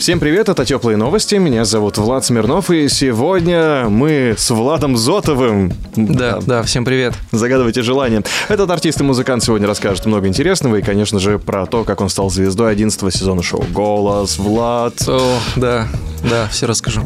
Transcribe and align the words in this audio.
Всем 0.00 0.18
привет, 0.18 0.48
это 0.48 0.64
Теплые 0.64 0.96
новости. 0.96 1.34
Меня 1.34 1.66
зовут 1.66 1.98
Влад 1.98 2.24
Смирнов, 2.24 2.70
и 2.70 2.88
сегодня 2.88 3.86
мы 3.90 4.34
с 4.34 4.48
Владом 4.48 4.96
Зотовым. 4.96 5.74
Да, 5.94 6.40
да, 6.40 6.62
всем 6.62 6.86
привет. 6.86 7.12
Загадывайте 7.32 7.82
желание. 7.82 8.22
Этот 8.48 8.70
артист 8.70 9.02
и 9.02 9.04
музыкант 9.04 9.44
сегодня 9.44 9.66
расскажет 9.66 10.06
много 10.06 10.26
интересного, 10.26 10.76
и, 10.76 10.82
конечно 10.82 11.18
же, 11.18 11.38
про 11.38 11.66
то, 11.66 11.84
как 11.84 12.00
он 12.00 12.08
стал 12.08 12.30
звездой 12.30 12.72
11 12.72 13.14
сезона 13.14 13.42
шоу 13.42 13.62
«Голос», 13.74 14.38
Влад. 14.38 14.94
О, 15.06 15.38
да, 15.56 15.86
да, 16.30 16.48
все 16.50 16.64
расскажу. 16.64 17.02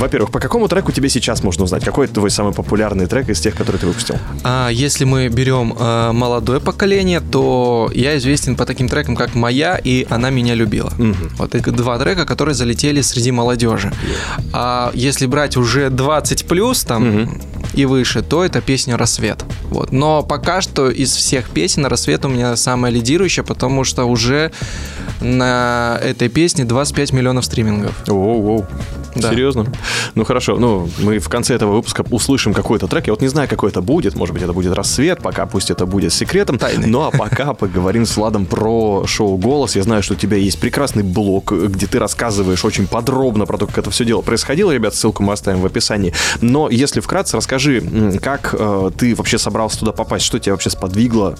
Во-первых, 0.00 0.30
по 0.30 0.40
какому 0.40 0.66
треку 0.66 0.92
тебе 0.92 1.10
сейчас 1.10 1.42
можно 1.42 1.64
узнать? 1.64 1.84
Какой 1.84 2.06
твой 2.06 2.30
самый 2.30 2.54
популярный 2.54 3.06
трек 3.06 3.28
из 3.28 3.38
тех, 3.38 3.54
которые 3.54 3.80
ты 3.80 3.86
выпустил? 3.86 4.16
А 4.44 4.70
если 4.70 5.04
мы 5.04 5.28
берем 5.28 5.74
э, 5.78 6.12
молодое 6.12 6.58
поколение, 6.58 7.20
то 7.20 7.90
я 7.94 8.16
известен 8.16 8.56
по 8.56 8.64
таким 8.64 8.88
трекам, 8.88 9.14
как 9.14 9.34
«Моя» 9.34 9.76
и 9.76 10.06
«Она 10.08 10.30
меня 10.30 10.54
любила». 10.54 10.90
Вот 11.36 11.54
это 11.54 11.70
два 11.70 11.98
трека, 11.98 12.24
которые 12.24 12.54
залетели 12.54 13.02
среди 13.02 13.30
молодежи. 13.30 13.92
А 14.54 14.90
если 14.94 15.26
брать 15.26 15.58
уже 15.58 15.90
20 15.90 16.46
плюс 16.46 16.82
там 16.84 17.38
и 17.74 17.84
выше, 17.84 18.22
то 18.22 18.42
это 18.42 18.62
песня 18.62 18.96
«Рассвет». 18.96 19.44
Вот. 19.64 19.92
Но 19.92 20.22
пока 20.22 20.62
что 20.62 20.90
из 20.90 21.14
всех 21.14 21.50
песен 21.50 21.84
«Рассвет» 21.84 22.24
у 22.24 22.28
меня 22.28 22.56
самая 22.56 22.90
лидирующая, 22.90 23.44
потому 23.44 23.84
что 23.84 24.06
уже 24.06 24.50
на 25.20 26.00
этой 26.02 26.30
песне 26.30 26.64
25 26.64 27.12
миллионов 27.12 27.44
стримингов. 27.44 27.92
Воу-воу. 28.06 28.66
Да. 29.14 29.30
Серьезно? 29.30 29.66
Ну 30.14 30.24
хорошо, 30.24 30.56
ну 30.58 30.88
мы 30.98 31.18
в 31.18 31.28
конце 31.28 31.54
этого 31.54 31.72
выпуска 31.72 32.04
услышим 32.10 32.54
какой-то 32.54 32.86
трек. 32.86 33.06
Я 33.06 33.12
вот 33.12 33.22
не 33.22 33.28
знаю, 33.28 33.48
какой 33.48 33.70
это 33.70 33.80
будет. 33.80 34.14
Может 34.14 34.34
быть, 34.34 34.42
это 34.42 34.52
будет 34.52 34.74
рассвет, 34.74 35.22
пока 35.22 35.46
пусть 35.46 35.70
это 35.70 35.86
будет 35.86 36.12
секретом. 36.12 36.58
Тайной. 36.58 36.86
Ну 36.86 37.02
а 37.02 37.10
пока 37.10 37.54
поговорим 37.54 38.06
с 38.06 38.16
Владом 38.16 38.46
про 38.46 39.04
шоу 39.06 39.36
Голос. 39.36 39.76
Я 39.76 39.82
знаю, 39.82 40.02
что 40.02 40.14
у 40.14 40.16
тебя 40.16 40.36
есть 40.36 40.58
прекрасный 40.58 41.02
блог, 41.02 41.52
где 41.52 41.86
ты 41.86 41.98
рассказываешь 41.98 42.64
очень 42.64 42.86
подробно 42.86 43.46
про 43.46 43.58
то, 43.58 43.66
как 43.66 43.78
это 43.78 43.90
все 43.90 44.04
дело 44.04 44.20
происходило. 44.22 44.70
Ребят, 44.70 44.94
ссылку 44.94 45.22
мы 45.22 45.32
оставим 45.32 45.60
в 45.60 45.66
описании. 45.66 46.14
Но 46.40 46.68
если 46.68 47.00
вкратце, 47.00 47.36
расскажи, 47.36 47.82
как 48.22 48.54
э, 48.58 48.90
ты 48.96 49.14
вообще 49.14 49.38
собрался 49.38 49.80
туда 49.80 49.92
попасть, 49.92 50.24
что 50.24 50.38
тебя 50.38 50.52
вообще 50.52 50.70
сподвигло? 50.70 51.36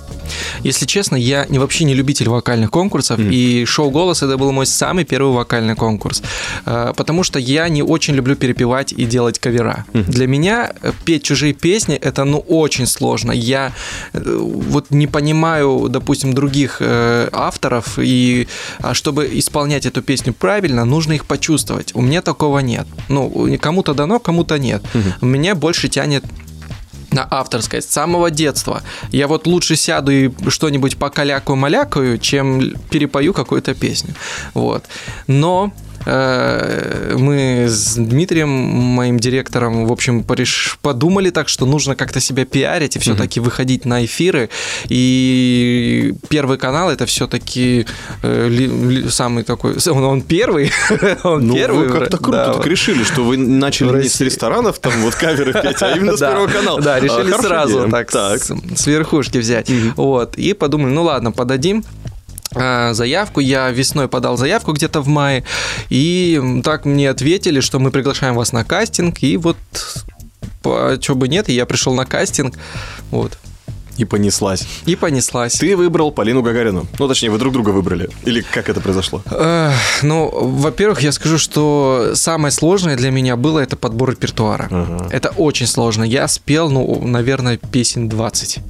Если 0.63 0.87
честно, 0.87 1.17
я 1.17 1.47
не, 1.47 1.59
вообще 1.59 1.85
не 1.85 1.95
любитель 1.95 2.29
вокальных 2.29 2.71
конкурсов, 2.71 3.21
и 3.21 3.65
шоу 3.65 3.91
«Голос» 3.91 4.23
это 4.23 4.37
был 4.37 4.53
мой 4.53 4.67
самый 4.67 5.05
первый 5.05 5.35
вокальный 5.35 5.75
конкурс, 5.75 6.23
Э, 6.67 6.93
потому 6.97 7.23
что 7.23 7.39
я 7.39 7.60
не 7.69 7.83
очень 7.83 8.15
люблю 8.15 8.37
перепевать 8.37 8.93
и 8.93 9.05
делать 9.05 9.39
кавера. 9.39 9.85
Для 9.93 10.27
меня 10.27 10.73
э, 10.83 10.93
петь 11.05 11.23
чужие 11.23 11.53
песни 11.53 11.95
это 11.95 12.25
ну 12.25 12.39
очень 12.39 12.87
сложно. 12.87 13.33
Я 13.33 13.73
э, 14.13 14.21
вот 14.21 14.91
не 14.91 15.07
понимаю, 15.07 15.87
допустим, 15.89 16.33
других 16.33 16.79
э, 16.81 17.29
авторов, 17.33 17.99
и 17.99 18.49
а 18.79 18.95
чтобы 18.95 19.29
исполнять 19.33 19.87
эту 19.87 20.03
песню 20.03 20.33
правильно, 20.33 20.85
нужно 20.85 21.15
их 21.15 21.25
почувствовать. 21.25 21.95
У 21.95 22.03
меня 22.03 22.23
такого 22.23 22.59
нет. 22.61 22.87
Ну, 23.09 23.49
кому-то 23.61 23.95
дано, 23.95 24.19
кому-то 24.19 24.59
нет. 24.59 24.83
У 25.21 25.27
меня 25.27 25.55
больше 25.55 25.89
тянет 25.89 26.25
на 27.13 27.27
авторское 27.31 27.81
с 27.81 27.87
самого 27.87 28.31
детства. 28.31 28.83
Я 29.13 29.27
вот 29.27 29.47
лучше 29.47 29.77
сяду 29.77 30.13
и 30.13 30.31
что-нибудь 30.49 30.97
покалякаю-малякаю, 30.97 32.19
чем 32.19 32.77
перепою 32.91 33.33
какую-то 33.33 33.75
песню. 33.75 34.15
Вот. 34.55 34.85
Но 35.27 35.73
мы 36.07 37.67
с 37.69 37.95
Дмитрием, 37.97 38.49
моим 38.49 39.19
директором, 39.19 39.87
в 39.87 39.93
общем, 39.93 40.21
пореш- 40.21 40.77
подумали 40.83 41.31
так, 41.31 41.49
что 41.49 41.67
нужно 41.67 41.95
как-то 41.97 42.21
себя 42.21 42.45
пиарить 42.45 42.97
и 42.97 42.99
все-таки 42.99 43.41
выходить 43.41 43.85
на 43.85 44.05
эфиры. 44.05 44.49
И 44.89 46.15
первый 46.29 46.59
канал 46.59 46.91
это 46.91 47.07
все-таки 47.07 47.87
самый 49.09 49.45
такой, 49.45 49.75
он, 49.89 50.05
он 50.05 50.23
первый, 50.23 50.71
он 51.25 51.47
Ну, 51.47 51.55
первый. 51.55 51.89
вы 51.89 51.99
как-то 51.99 52.17
круто 52.19 52.31
да. 52.47 52.53
так 52.55 52.67
решили, 52.67 53.05
что 53.05 53.23
вы 53.25 53.37
начали 53.37 54.03
не 54.03 54.09
с 54.09 54.21
ресторанов, 54.21 54.79
там 54.79 54.93
вот 55.03 55.15
каверы 55.15 55.53
петь, 55.53 55.83
а 55.83 55.93
именно 55.97 56.17
с 56.17 56.21
Первого 56.21 56.47
канала. 56.49 56.81
Да, 56.81 57.01
решили 57.01 57.33
сразу 57.41 57.89
так, 57.91 58.11
Так. 58.11 58.43
С, 58.43 58.53
с 58.77 58.87
верхушки 58.87 59.39
взять. 59.39 59.71
Вот. 59.97 60.37
И 60.37 60.55
подумали, 60.55 60.93
ну 60.93 61.03
ладно, 61.03 61.33
подадим 61.33 61.85
заявку. 62.53 63.41
Я 63.41 63.71
весной 63.71 64.09
подал 64.09 64.37
заявку 64.37 64.73
где-то 64.73 65.01
в 65.01 65.09
мае. 65.09 65.45
И 65.89 66.61
так 66.65 66.85
мне 66.85 67.11
ответили, 67.11 67.61
что 67.61 67.79
мы 67.79 67.91
приглашаем 67.91 68.35
вас 68.35 68.53
на 68.53 68.65
кастинг. 68.65 69.23
И 69.23 69.37
вот 69.37 69.57
что 70.63 71.15
бы 71.15 71.29
нет, 71.29 71.49
и 71.49 71.53
я 71.53 71.67
пришел 71.67 71.95
на 71.95 72.05
кастинг. 72.05 72.55
Вот. 73.11 73.39
И 74.01 74.05
понеслась. 74.07 74.67
И 74.87 74.97
понеслась. 74.97 75.59
Ты 75.59 75.77
выбрал 75.77 76.11
Полину 76.11 76.43
Гагарину. 76.43 76.87
Ну, 76.99 77.09
точнее, 77.09 77.29
вы 77.31 77.39
друг 77.39 77.53
друга 77.53 77.69
выбрали. 77.69 78.09
Или 78.25 78.41
как 78.41 78.71
это 78.71 78.81
произошло? 78.81 79.23
Эх, 79.31 79.75
Ну, 80.03 80.31
во-первых, 80.31 81.03
я 81.03 81.13
скажу, 81.13 81.37
что 81.37 82.13
самое 82.15 82.51
сложное 82.51 82.97
для 82.97 83.11
меня 83.11 83.37
было 83.37 83.59
это 83.59 83.77
подбор 83.77 84.13
репертуара. 84.13 84.69
Ага. 84.71 85.09
Это 85.11 85.29
очень 85.29 85.67
сложно. 85.67 86.05
Я 86.05 86.29
спел, 86.29 86.71
ну, 86.71 87.03
наверное, 87.05 87.59
песен 87.59 88.09
20 88.09 88.61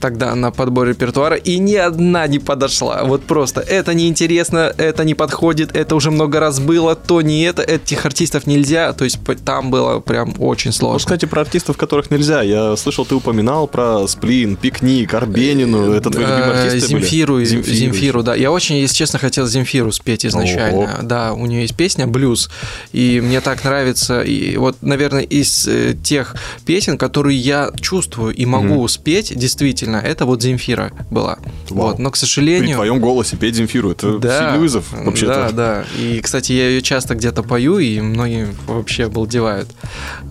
тогда 0.00 0.34
на 0.34 0.50
подбор 0.50 0.88
репертуара, 0.88 1.36
и 1.36 1.58
ни 1.58 1.74
одна 1.74 2.26
не 2.26 2.38
подошла. 2.38 3.04
Вот 3.04 3.24
просто 3.24 3.60
это 3.60 3.94
неинтересно, 3.94 4.72
это 4.76 5.04
не 5.04 5.14
подходит, 5.14 5.74
это 5.76 5.94
уже 5.96 6.10
много 6.10 6.40
раз 6.40 6.60
было, 6.60 6.94
то 6.94 7.20
не 7.22 7.42
это, 7.42 7.62
этих 7.62 8.04
артистов 8.06 8.46
нельзя. 8.46 8.92
То 8.92 9.04
есть 9.04 9.18
там 9.44 9.70
было 9.70 10.00
прям 10.00 10.34
очень 10.38 10.70
Ну, 10.70 10.72
сложно. 10.72 10.98
кстати, 10.98 11.24
про 11.26 11.42
артистов, 11.42 11.76
которых 11.76 12.10
нельзя. 12.10 12.42
Я 12.42 12.76
слышал, 12.76 13.04
ты 13.04 13.14
упоминал 13.14 13.66
про 13.66 14.06
Сплин, 14.08 14.56
Пикник, 14.56 15.12
Арбенину. 15.14 15.92
Это 15.92 16.10
твои 16.10 16.24
любимые 16.24 16.52
Э, 16.54 16.66
артисты 16.66 16.92
были? 16.92 17.02
Земфиру, 17.02 17.38
и- 17.40 17.44
Земфиру. 17.44 17.74
Земфиру, 17.76 18.22
да. 18.22 18.34
Я 18.34 18.50
очень, 18.52 18.76
если 18.76 18.94
честно, 18.96 19.18
хотел 19.18 19.46
Земфиру 19.46 19.92
спеть 19.92 20.24
изначально. 20.26 20.78
Ого. 20.78 20.88
Да, 21.02 21.32
у 21.34 21.46
нее 21.46 21.62
есть 21.62 21.76
песня 21.76 22.06
«Блюз», 22.06 22.50
и 22.92 23.20
мне 23.22 23.40
так 23.40 23.64
нравится. 23.64 24.22
И 24.22 24.56
вот, 24.56 24.76
наверное, 24.82 25.22
из 25.22 25.66
э, 25.68 25.94
тех 26.02 26.34
песен, 26.66 26.98
которые 26.98 27.38
я 27.38 27.70
чувствую 27.80 28.34
и 28.34 28.44
могу 28.46 28.86
спеть, 28.88 29.32
действительно, 29.36 29.83
это 29.90 30.26
вот 30.26 30.42
Земфира 30.42 30.92
была. 31.10 31.38
Вау. 31.70 31.88
Вот, 31.88 31.98
но, 31.98 32.10
к 32.10 32.14
При 32.14 32.20
сожалению... 32.20 32.76
твоем 32.76 33.00
голосе 33.00 33.36
петь 33.36 33.54
Земфиру. 33.54 33.90
Это 33.90 34.20
сильный 34.20 34.58
вызов, 34.58 34.92
вообще-то. 34.92 35.50
Да, 35.50 35.50
да. 35.50 35.84
И, 35.98 36.20
кстати, 36.20 36.52
я 36.52 36.68
ее 36.68 36.82
часто 36.82 37.14
где-то 37.14 37.42
пою, 37.42 37.78
и 37.78 38.00
многие 38.00 38.48
вообще 38.66 39.04
обалдевают. 39.04 39.68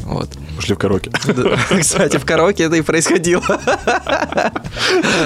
Вот. 0.04 0.30
Пошли 0.56 0.76
в 0.76 0.78
караоке. 0.78 1.12
Да. 1.36 1.58
Кстати, 1.80 2.18
в 2.18 2.26
караоке 2.26 2.64
это 2.64 2.76
и 2.76 2.82
происходило. 2.82 3.44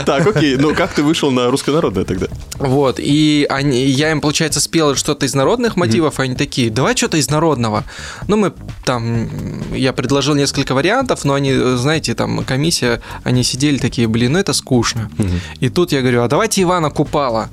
Так, 0.06 0.28
окей. 0.28 0.56
Ну, 0.58 0.74
как 0.74 0.94
ты 0.94 1.04
вышел 1.04 1.32
на 1.32 1.50
руссконародное 1.52 2.06
тогда? 2.06 2.28
Вот, 2.58 3.00
и 3.00 3.46
они, 3.50 3.86
я 3.86 4.12
им, 4.12 4.22
получается, 4.22 4.59
спел 4.59 4.96
что-то 4.96 5.26
из 5.26 5.34
народных 5.34 5.76
мотивов, 5.76 6.20
а 6.20 6.24
они 6.24 6.36
такие, 6.36 6.70
давай 6.70 6.96
что-то 6.96 7.18
из 7.18 7.30
народного. 7.30 7.84
Ну, 8.28 8.38
мы 8.38 8.54
там, 8.86 9.30
я 9.74 9.94
предложил 9.94 10.36
несколько 10.36 10.74
вариантов, 10.74 11.26
но 11.26 11.34
они, 11.34 11.54
знаете, 11.54 12.16
там, 12.16 12.44
комиссия, 12.46 13.02
они 13.24 13.44
сидели 13.44 13.78
такие, 13.78 14.08
блин, 14.08 14.16
ну 14.25 14.39
это 14.39 14.53
скучно. 14.53 15.11
И 15.59 15.69
тут 15.69 15.91
я 15.91 16.01
говорю, 16.01 16.23
а 16.23 16.28
давайте 16.28 16.63
Ивана 16.63 16.89
Купала. 16.89 17.50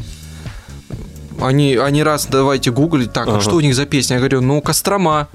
Они, 1.40 1.74
они 1.76 2.02
раз, 2.02 2.26
давайте 2.30 2.70
гуглить, 2.70 3.12
так, 3.12 3.26
Ага. 3.28 3.38
а 3.38 3.40
что 3.40 3.56
у 3.56 3.60
них 3.60 3.74
за 3.74 3.86
песня? 3.86 4.14
Я 4.14 4.20
говорю, 4.20 4.40
ну, 4.40 4.60
Кострома. 4.62 5.28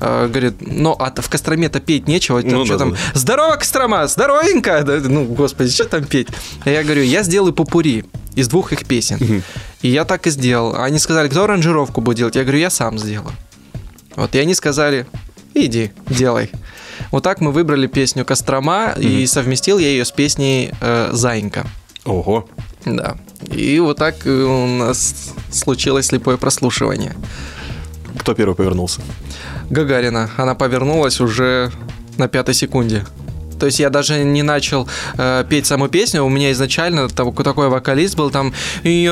А, 0.00 0.26
Говорит, 0.28 0.54
ну, 0.60 0.96
а 0.98 1.12
в 1.16 1.28
Костроме-то 1.30 1.78
петь 1.80 2.08
нечего. 2.08 2.42
Там 2.42 2.50
Ну 2.50 2.64
что 2.66 2.74
да, 2.74 2.78
там? 2.84 2.90
да. 2.92 2.98
Здорово, 3.14 3.54
Кострома, 3.56 4.06
здоровенько. 4.08 4.82
Да, 4.86 4.98
Ну, 5.08 5.24
господи, 5.26 5.70
что 5.70 5.84
там 5.84 6.04
петь? 6.04 6.26
А 6.64 6.70
я 6.70 6.82
говорю, 6.82 7.02
я 7.02 7.22
сделаю 7.22 7.52
попури 7.54 8.04
из 8.34 8.48
двух 8.48 8.72
их 8.72 8.84
песен. 8.84 9.42
И 9.82 9.88
я 9.88 10.04
так 10.04 10.26
и 10.26 10.30
сделал. 10.30 10.74
Они 10.76 10.98
сказали, 10.98 11.28
кто 11.28 11.44
аранжировку 11.44 12.00
будет 12.00 12.16
делать? 12.18 12.34
Я 12.36 12.42
говорю, 12.42 12.58
я 12.58 12.70
сам 12.70 12.98
сделаю. 12.98 13.32
Вот, 14.16 14.34
и 14.34 14.38
они 14.38 14.54
сказали, 14.54 15.06
иди, 15.54 15.92
делай. 16.08 16.50
Вот 17.14 17.22
так 17.22 17.40
мы 17.40 17.52
выбрали 17.52 17.86
песню 17.86 18.24
Кострома, 18.24 18.92
и 18.98 19.24
совместил 19.28 19.78
я 19.78 19.86
ее 19.86 20.04
с 20.04 20.10
песней 20.10 20.72
э, 20.80 21.10
Заинька. 21.12 21.64
Ого. 22.04 22.48
Да. 22.84 23.16
И 23.52 23.78
вот 23.78 23.98
так 23.98 24.26
э, 24.26 24.30
у 24.30 24.66
нас 24.66 25.32
случилось 25.52 26.06
слепое 26.06 26.38
прослушивание. 26.38 27.14
Кто 28.18 28.34
первый 28.34 28.56
повернулся? 28.56 29.00
Гагарина. 29.70 30.28
Она 30.36 30.56
повернулась 30.56 31.20
уже 31.20 31.70
на 32.18 32.26
пятой 32.26 32.54
секунде. 32.54 33.06
То 33.60 33.66
есть 33.66 33.78
я 33.78 33.90
даже 33.90 34.24
не 34.24 34.42
начал 34.42 34.88
э, 35.16 35.44
петь 35.48 35.66
саму 35.66 35.86
песню. 35.86 36.24
У 36.24 36.28
меня 36.28 36.50
изначально 36.50 37.08
там 37.08 37.32
такой 37.32 37.68
вокалист 37.68 38.16
был 38.16 38.32
там. 38.32 38.52
И 38.82 39.08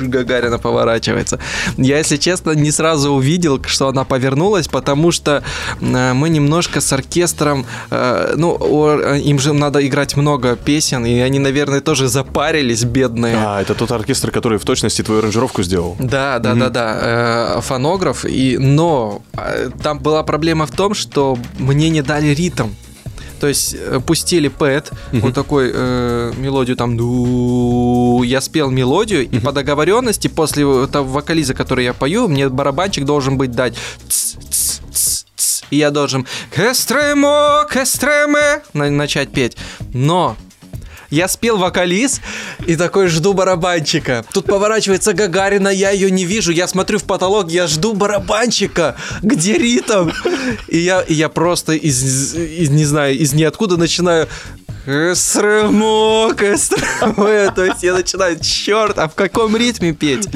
Гагарина 0.00 0.58
поворачивается. 0.58 1.38
Я, 1.76 1.98
если 1.98 2.16
честно, 2.16 2.52
не 2.52 2.70
сразу 2.70 3.10
увидел, 3.12 3.62
что 3.66 3.88
она 3.88 4.04
повернулась, 4.04 4.68
потому 4.68 5.12
что 5.12 5.42
э, 5.80 6.12
мы 6.12 6.28
немножко 6.28 6.80
с 6.80 6.92
оркестром, 6.92 7.66
э, 7.90 8.34
ну, 8.36 8.56
о- 8.60 9.14
им 9.16 9.38
же 9.38 9.52
надо 9.52 9.86
играть 9.86 10.16
много 10.16 10.56
песен, 10.56 11.04
и 11.06 11.18
они, 11.20 11.38
наверное, 11.38 11.80
тоже 11.80 12.08
запарились, 12.08 12.84
бедные. 12.84 13.36
А, 13.36 13.60
это 13.62 13.74
тот 13.74 13.90
оркестр, 13.92 14.30
который 14.30 14.58
в 14.58 14.64
точности 14.64 15.02
твою 15.02 15.20
аранжировку 15.20 15.62
сделал. 15.62 15.96
Да, 15.98 16.38
да, 16.38 16.54
да, 16.54 16.68
да, 16.70 16.98
э, 17.58 17.60
фонограф. 17.60 18.24
И, 18.24 18.58
но 18.58 19.22
э, 19.36 19.70
там 19.82 19.98
была 19.98 20.22
проблема 20.22 20.66
в 20.66 20.70
том, 20.70 20.94
что 20.94 21.38
мне 21.58 21.88
не 21.90 22.02
дали 22.02 22.28
ритм. 22.34 22.68
То 23.44 23.48
есть 23.48 23.76
э, 23.78 24.00
пустили 24.00 24.48
пэт, 24.48 24.90
вот 25.12 25.34
такой 25.34 25.70
э, 25.70 26.32
мелодию 26.38 26.76
там, 26.78 26.96
я 28.22 28.40
спел 28.40 28.70
мелодию, 28.70 29.28
и 29.28 29.38
по 29.38 29.52
договоренности 29.52 30.28
после 30.28 30.86
того 30.86 31.10
вокализа, 31.12 31.52
который 31.52 31.84
я 31.84 31.92
пою, 31.92 32.26
мне 32.26 32.48
барабанчик 32.48 33.04
должен 33.04 33.36
быть 33.36 33.50
дать 33.50 33.74
и 35.70 35.76
я 35.76 35.90
должен 35.90 36.26
«Кестремо, 36.54 37.66
кестреме» 37.70 38.62
на- 38.72 38.90
начать 38.90 39.30
петь. 39.30 39.58
Но 39.92 40.36
я 41.14 41.28
спел 41.28 41.56
вокализ 41.56 42.20
и 42.66 42.76
такой 42.76 43.08
жду 43.08 43.32
барабанчика. 43.32 44.24
Тут 44.32 44.46
поворачивается 44.46 45.12
Гагарина, 45.12 45.68
я 45.68 45.90
ее 45.90 46.10
не 46.10 46.24
вижу. 46.24 46.50
Я 46.52 46.66
смотрю 46.68 46.98
в 46.98 47.04
потолок, 47.04 47.50
я 47.50 47.66
жду 47.66 47.94
барабанчика. 47.94 48.96
Где 49.22 49.54
ритм? 49.54 50.10
И 50.68 50.78
я, 50.78 51.00
и 51.02 51.14
я 51.14 51.28
просто 51.28 51.72
из, 51.72 52.34
из, 52.34 52.70
не 52.70 52.84
знаю, 52.84 53.16
из 53.16 53.32
ниоткуда 53.32 53.76
начинаю 53.76 54.28
Кэстремо, 54.84 56.34
кэстремо. 56.34 57.52
То 57.54 57.64
есть 57.64 57.82
я 57.82 57.94
начинаю, 57.94 58.38
черт, 58.38 58.98
а 58.98 59.08
в 59.08 59.14
каком 59.14 59.56
ритме 59.56 59.94
петь? 59.94 60.28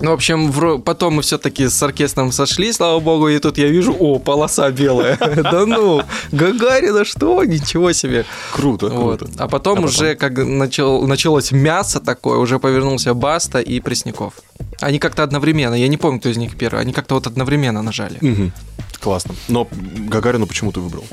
Ну, 0.00 0.10
в 0.10 0.14
общем, 0.14 0.50
вро- 0.50 0.78
потом 0.80 1.14
мы 1.14 1.22
все-таки 1.22 1.68
с 1.68 1.82
оркестром 1.82 2.30
сошли, 2.32 2.72
слава 2.72 3.00
богу, 3.00 3.28
и 3.28 3.38
тут 3.38 3.56
я 3.58 3.68
вижу, 3.68 3.94
о, 3.98 4.18
полоса 4.18 4.70
белая. 4.70 5.16
Да 5.42 5.64
ну, 5.66 6.02
Гагарина, 6.32 7.04
что? 7.04 7.42
Ничего 7.44 7.92
себе. 7.92 8.24
Круто, 8.52 8.88
круто. 8.90 9.26
А 9.38 9.48
потом 9.48 9.78
А 9.78 9.82
потом? 9.82 9.84
уже, 9.84 10.14
как 10.14 10.36
начал, 10.36 11.06
началось 11.06 11.50
мясо 11.52 12.00
такое, 12.00 12.38
уже 12.38 12.58
повернулся 12.58 13.14
Баста 13.14 13.60
и 13.60 13.80
Пресняков. 13.80 14.34
Они 14.80 14.98
как-то 14.98 15.22
одновременно, 15.22 15.74
я 15.74 15.88
не 15.88 15.96
помню, 15.96 16.20
кто 16.20 16.28
из 16.28 16.36
них 16.36 16.56
первый, 16.56 16.80
они 16.82 16.92
как-то 16.92 17.14
вот 17.14 17.26
одновременно 17.26 17.82
нажали. 17.82 18.52
Классно. 19.00 19.34
Но 19.48 19.66
Гагарину 20.10 20.46
почему 20.46 20.72
ты 20.72 20.80
выбрал? 20.80 21.04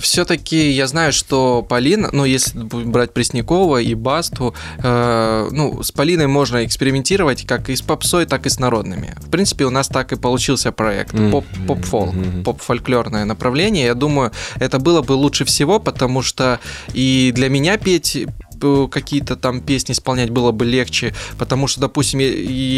Все-таки 0.00 0.70
я 0.70 0.86
знаю, 0.86 1.12
что 1.12 1.62
Полина, 1.62 2.08
ну, 2.12 2.24
если 2.24 2.58
брать 2.58 3.12
Преснякова 3.12 3.78
и 3.82 3.94
Басту, 3.94 4.54
э, 4.78 5.48
ну, 5.50 5.82
с 5.82 5.92
Полиной 5.92 6.26
можно 6.26 6.64
экспериментировать 6.64 7.46
как 7.46 7.68
и 7.68 7.76
с 7.76 7.82
попсой, 7.82 8.26
так 8.26 8.46
и 8.46 8.48
с 8.50 8.58
народными. 8.58 9.14
В 9.18 9.30
принципе, 9.30 9.64
у 9.64 9.70
нас 9.70 9.88
так 9.88 10.12
и 10.12 10.16
получился 10.16 10.72
проект. 10.72 11.12
Мгм. 11.12 11.30
Поп, 11.30 11.44
поп-фолк, 11.66 12.14
Мгм. 12.14 12.44
поп-фольклорное 12.44 13.24
направление. 13.24 13.86
Я 13.86 13.94
думаю, 13.94 14.32
это 14.60 14.78
было 14.78 15.02
бы 15.02 15.12
лучше 15.12 15.44
всего, 15.44 15.78
потому 15.78 16.22
что 16.22 16.58
и 16.94 17.32
для 17.34 17.48
меня 17.48 17.76
петь 17.78 18.16
э, 18.62 18.88
какие-то 18.90 19.36
там 19.36 19.60
песни 19.60 19.92
исполнять 19.92 20.30
было 20.30 20.50
бы 20.52 20.64
легче, 20.64 21.14
потому 21.38 21.66
что, 21.66 21.80
допустим, 21.80 22.20
я, 22.20 22.28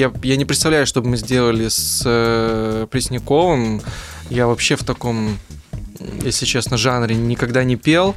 я, 0.09 0.13
я 0.25 0.37
не 0.37 0.45
представляю, 0.45 0.87
что 0.87 1.01
бы 1.03 1.11
мы 1.11 1.17
сделали 1.17 1.69
с 1.69 2.03
э, 2.05 2.87
Пресняковым. 2.91 3.81
Я 4.31 4.47
вообще 4.47 4.75
в 4.77 4.83
таком, 4.85 5.39
если 6.25 6.47
честно, 6.47 6.77
жанре 6.77 7.15
никогда 7.17 7.65
не 7.65 7.77
пел 7.77 8.15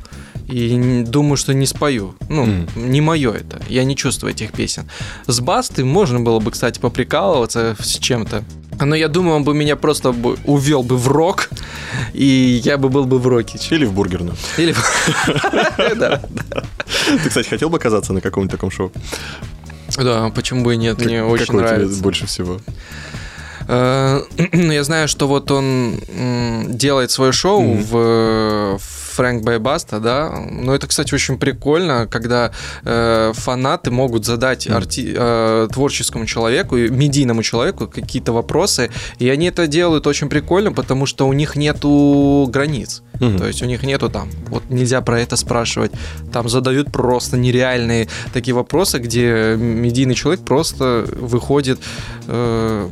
и 0.47 1.03
думаю, 1.07 1.37
что 1.37 1.53
не 1.53 1.65
спою. 1.65 2.15
Ну, 2.29 2.45
Мгм. 2.45 2.67
не 2.75 3.01
мое 3.01 3.33
это. 3.33 3.61
Я 3.69 3.83
не 3.83 3.95
чувствую 3.95 4.33
этих 4.33 4.51
песен. 4.51 4.89
С 5.27 5.39
Бастой 5.39 5.83
можно 5.85 6.19
было 6.19 6.39
бы, 6.39 6.51
кстати, 6.51 6.79
поприкалываться 6.79 7.75
с 7.79 7.97
чем-то. 7.97 8.43
Но 8.79 8.95
я 8.95 9.07
думаю, 9.09 9.35
он 9.35 9.43
бы 9.43 9.53
меня 9.53 9.75
просто 9.75 10.11
бы 10.11 10.37
увел 10.45 10.81
бы 10.83 10.97
в 10.97 11.07
рок, 11.07 11.49
и 12.13 12.61
я 12.63 12.77
бы 12.77 12.89
был 12.89 13.05
бы 13.05 13.19
в 13.19 13.27
роке. 13.27 13.59
Или 13.69 13.85
в 13.85 13.93
бургерную. 13.93 14.35
Или... 14.57 14.73
Ты, 17.23 17.29
кстати, 17.29 17.47
хотел 17.47 17.69
бы 17.69 17.77
оказаться 17.77 18.13
на 18.13 18.21
каком-нибудь 18.21 18.51
таком 18.51 18.71
шоу? 18.71 18.91
Да, 19.97 20.29
почему 20.29 20.63
бы 20.63 20.73
и 20.73 20.77
нет, 20.77 20.99
мне 21.03 21.23
очень 21.23 21.53
нравится. 21.55 22.01
больше 22.01 22.25
всего? 22.25 22.59
Э, 23.71 24.21
ну, 24.51 24.71
Я 24.71 24.83
знаю, 24.83 25.07
что 25.07 25.27
вот 25.27 25.50
он 25.50 26.00
делает 26.68 27.09
свое 27.12 27.31
шоу 27.31 27.73
в 27.73 28.79
Фрэнк 29.11 29.43
Байбаста, 29.43 29.99
да. 29.99 30.31
Но 30.49 30.73
это, 30.73 30.87
кстати, 30.87 31.13
очень 31.13 31.37
прикольно, 31.37 32.07
когда 32.07 32.51
э, 32.83 33.33
фанаты 33.35 33.91
могут 33.91 34.25
задать 34.25 34.67
арти- 34.67 35.13
э, 35.15 35.67
творческому 35.71 36.25
человеку, 36.25 36.77
медийному 36.77 37.43
человеку 37.43 37.87
какие-то 37.87 38.33
вопросы, 38.33 38.89
и 39.19 39.29
они 39.29 39.47
это 39.47 39.67
делают 39.67 40.07
очень 40.07 40.29
прикольно, 40.29 40.71
потому 40.71 41.05
что 41.05 41.27
у 41.27 41.33
них 41.33 41.55
нету 41.55 42.47
границ. 42.51 43.03
Мгм. 43.19 43.37
То 43.37 43.47
есть 43.47 43.61
у 43.61 43.65
них 43.65 43.83
нету 43.83 44.09
там, 44.09 44.29
вот 44.47 44.63
нельзя 44.69 45.01
про 45.01 45.19
это 45.19 45.35
спрашивать. 45.35 45.91
Там 46.33 46.49
задают 46.49 46.91
просто 46.91 47.37
нереальные 47.37 48.07
такие 48.33 48.55
вопросы, 48.55 48.97
где 48.97 49.55
медийный 49.57 50.15
человек 50.15 50.43
просто 50.43 51.05
выходит, 51.19 51.79
э, 52.27 52.89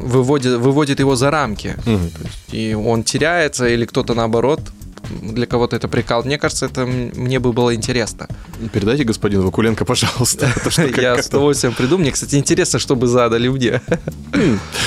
выводит, 0.00 0.58
выводит 0.58 1.00
его 1.00 1.16
за 1.16 1.30
рамки. 1.30 1.76
Мгм. 1.84 2.10
И 2.52 2.74
он 2.74 3.02
теряется, 3.02 3.68
или 3.68 3.84
кто-то 3.84 4.14
наоборот, 4.14 4.60
для 5.22 5.46
кого-то 5.46 5.76
это 5.76 5.88
прикал. 5.88 6.24
Мне 6.24 6.38
кажется, 6.38 6.66
это 6.66 6.86
мне 6.86 7.38
бы 7.38 7.52
было 7.52 7.74
интересно. 7.74 8.26
Передайте 8.72 9.04
господину 9.04 9.44
Вакуленко, 9.44 9.84
пожалуйста. 9.84 10.48
то 10.64 10.70
что 10.70 10.88
как- 10.88 10.98
Я 11.02 11.22
с 11.22 11.26
удовольствием 11.28 11.74
приду. 11.74 11.98
Мне, 11.98 12.10
кстати, 12.12 12.36
интересно, 12.36 12.78
что 12.78 12.96
бы 12.96 13.06
задали 13.06 13.48
мне. 13.48 13.80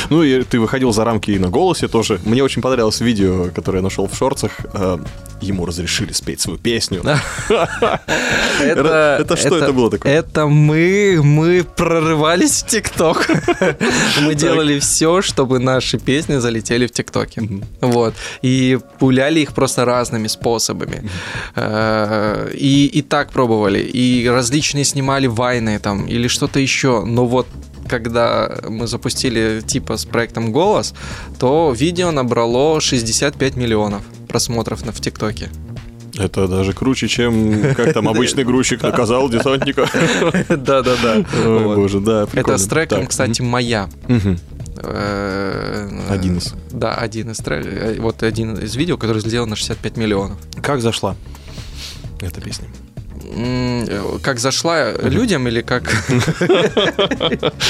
Ну, 0.09 0.23
и 0.23 0.43
ты 0.43 0.59
выходил 0.59 0.91
за 0.93 1.03
рамки 1.05 1.31
и 1.31 1.39
на 1.39 1.49
голосе 1.49 1.87
тоже. 1.87 2.19
Мне 2.25 2.43
очень 2.43 2.61
понравилось 2.61 3.01
видео, 3.01 3.49
которое 3.55 3.77
я 3.79 3.83
нашел 3.83 4.07
в 4.07 4.15
шорцах. 4.15 4.51
Э, 4.73 4.97
Ему 5.41 5.65
разрешили 5.65 6.11
спеть 6.11 6.41
свою 6.41 6.59
песню. 6.59 7.01
Это- 8.59 9.25
что 9.37 9.55
это 9.57 9.71
было 9.73 9.89
такое? 9.89 10.11
Это 10.11 10.47
мы, 10.47 11.21
мы 11.23 11.63
прорывались 11.63 12.63
в 12.63 12.67
ТикТок. 12.67 13.27
Мы 14.21 14.35
делали 14.35 14.79
все, 14.79 15.21
чтобы 15.21 15.59
наши 15.59 15.97
песни 15.97 16.37
залетели 16.37 16.87
в 16.87 16.91
ТикТоке. 16.91 17.41
Вот. 17.81 18.13
И 18.41 18.79
пуляли 18.99 19.39
их 19.39 19.53
просто 19.53 19.85
разными 20.09 20.27
способами. 20.27 21.03
Э, 21.55 22.51
И, 22.53 22.85
и 22.87 23.01
так 23.01 23.31
пробовали. 23.31 23.79
И 23.79 24.27
различные 24.27 24.83
снимали 24.83 25.27
вайны 25.27 25.79
там 25.79 26.05
или 26.07 26.27
что-то 26.27 26.59
еще. 26.59 27.03
Но 27.05 27.25
вот 27.25 27.47
когда 27.87 28.49
мы 28.69 28.87
запустили 28.87 29.61
типа 29.65 29.97
с 29.97 30.05
проектом 30.05 30.51
«Голос», 30.51 30.93
то 31.39 31.73
видео 31.77 32.11
набрало 32.11 32.81
65 32.81 33.55
миллионов 33.55 34.01
просмотров 34.27 34.85
на, 34.85 34.91
в 34.91 34.99
ТикТоке. 34.99 35.49
Это 36.17 36.47
даже 36.47 36.73
круче, 36.73 37.07
чем 37.07 37.73
как 37.75 37.93
там 37.93 38.07
обычный 38.09 38.43
грузчик 38.43 38.81
наказал 38.83 39.29
десантника. 39.29 39.87
Да-да-да. 40.49 41.23
Ой, 41.45 41.63
Вот. 41.63 41.75
боже, 41.75 41.99
да, 41.99 42.27
Это 42.33 42.57
с 42.57 42.67
треком, 42.67 43.07
кстати, 43.07 43.41
«Моя». 43.41 43.89
Э, 44.81 46.07
Один 46.09 46.37
из. 46.37 46.53
Да, 46.71 46.95
один 46.95 47.31
из 47.31 47.37
треков. 47.37 47.97
Вот 47.99 48.23
один 48.23 48.55
из 48.57 48.75
видео, 48.75 48.97
который 48.97 49.21
сделан 49.21 49.49
на 49.49 49.55
65 49.55 49.97
миллионов. 49.97 50.37
Как 50.61 50.81
зашла 50.81 51.15
эта 52.21 52.41
песня? 52.41 52.67
Э, 53.31 54.17
Как 54.23 54.39
зашла 54.39 54.91
людям 54.93 55.47
или 55.47 55.61
как... 55.61 55.83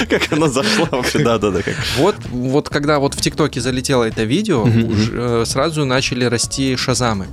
Как 0.10 0.32
она 0.34 0.48
зашла 0.48 0.88
вообще? 0.92 1.20
Да-да-да. 1.20 1.60
Вот, 1.98 2.16
вот 2.32 2.70
когда 2.70 3.00
вот 3.00 3.13
в 3.16 3.22
ТикТоке 3.22 3.60
залетело 3.62 4.04
это 4.04 4.24
видео, 4.24 4.66
э, 4.68 5.44
сразу 5.46 5.86
начали 5.86 6.25
расти 6.25 6.75
шазамы. 6.75 7.28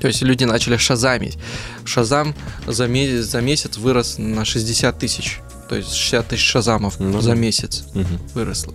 То 0.00 0.06
есть 0.08 0.22
люди 0.22 0.44
начали 0.44 0.76
шазамить. 0.76 1.38
Шазам 1.84 2.34
за 2.66 2.86
месяц 2.88 3.76
вырос 3.76 4.16
на 4.18 4.44
60 4.44 4.98
тысяч. 4.98 5.40
То 5.74 5.78
есть 5.78 5.92
60 5.92 6.28
тысяч 6.28 6.44
шазамов 6.44 7.00
Ну 7.00 7.20
за 7.20 7.34
месяц 7.34 7.82
Мгм. 7.94 8.20
выросло. 8.34 8.72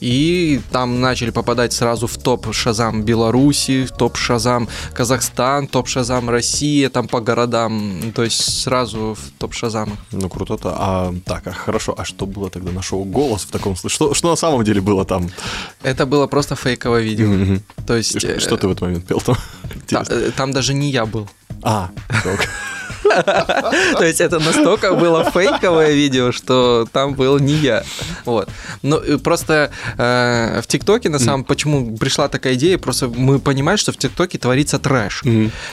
И 0.00 0.58
там 0.72 1.02
начали 1.02 1.28
попадать 1.28 1.74
сразу 1.74 2.06
в 2.06 2.16
топ 2.16 2.54
Шазам 2.54 3.02
Беларуси, 3.02 3.86
топ 3.98 4.16
Шазам 4.16 4.66
Казахстан, 4.94 5.66
топ 5.66 5.86
Шазам 5.88 6.30
Россия, 6.30 6.88
там 6.88 7.06
по 7.08 7.20
городам. 7.20 8.10
То 8.14 8.22
есть 8.24 8.62
сразу 8.62 9.14
в 9.20 9.38
топ 9.38 9.52
Шазамах. 9.52 9.98
Ну, 10.12 10.30
круто-то. 10.30 10.74
А, 10.78 11.14
так, 11.26 11.46
а 11.46 11.52
хорошо. 11.52 11.94
А 11.98 12.04
что 12.06 12.24
было 12.24 12.48
тогда 12.48 12.72
на 12.72 12.80
шоу 12.80 13.04
«Голос» 13.04 13.42
в 13.42 13.50
таком 13.50 13.76
случае? 13.76 13.94
Что, 13.96 14.14
что 14.14 14.30
на 14.30 14.36
самом 14.36 14.64
деле 14.64 14.80
было 14.80 15.04
там? 15.04 15.28
Это 15.82 16.06
было 16.06 16.26
просто 16.26 16.54
фейковое 16.56 17.02
видео. 17.02 17.26
Мгм. 17.28 17.62
То 17.86 17.96
есть... 17.96 18.14
И 18.16 18.18
Что, 18.18 18.28
э, 18.28 18.38
что 18.40 18.56
ты 18.56 18.66
в 18.68 18.70
этот 18.70 18.80
момент 18.80 19.04
пел 19.06 19.20
там? 19.20 19.36
та- 19.36 20.00
Интересно. 20.00 20.14
э, 20.14 20.30
там 20.34 20.52
даже 20.52 20.72
не 20.72 20.90
я 20.90 21.04
был. 21.04 21.28
А. 21.62 21.90
То 23.02 24.04
есть 24.04 24.20
это 24.20 24.38
настолько 24.38 24.94
было 24.94 25.30
фейковое 25.30 25.92
видео, 25.92 26.32
что 26.32 26.86
там 26.92 27.14
был 27.14 27.38
не 27.38 27.54
я. 27.54 27.84
Вот. 28.24 28.48
Ну, 28.82 29.18
просто 29.18 29.70
э, 29.98 30.60
в 30.62 30.66
ТикТоке, 30.66 31.08
на 31.08 31.18
самом 31.18 31.44
почему 31.44 31.96
пришла 31.96 32.28
такая 32.28 32.54
идея, 32.54 32.78
просто 32.78 33.08
мы 33.08 33.38
понимаем, 33.38 33.78
что 33.78 33.92
в 33.92 33.96
ТикТоке 33.96 34.38
творится 34.38 34.78
трэш. 34.78 35.22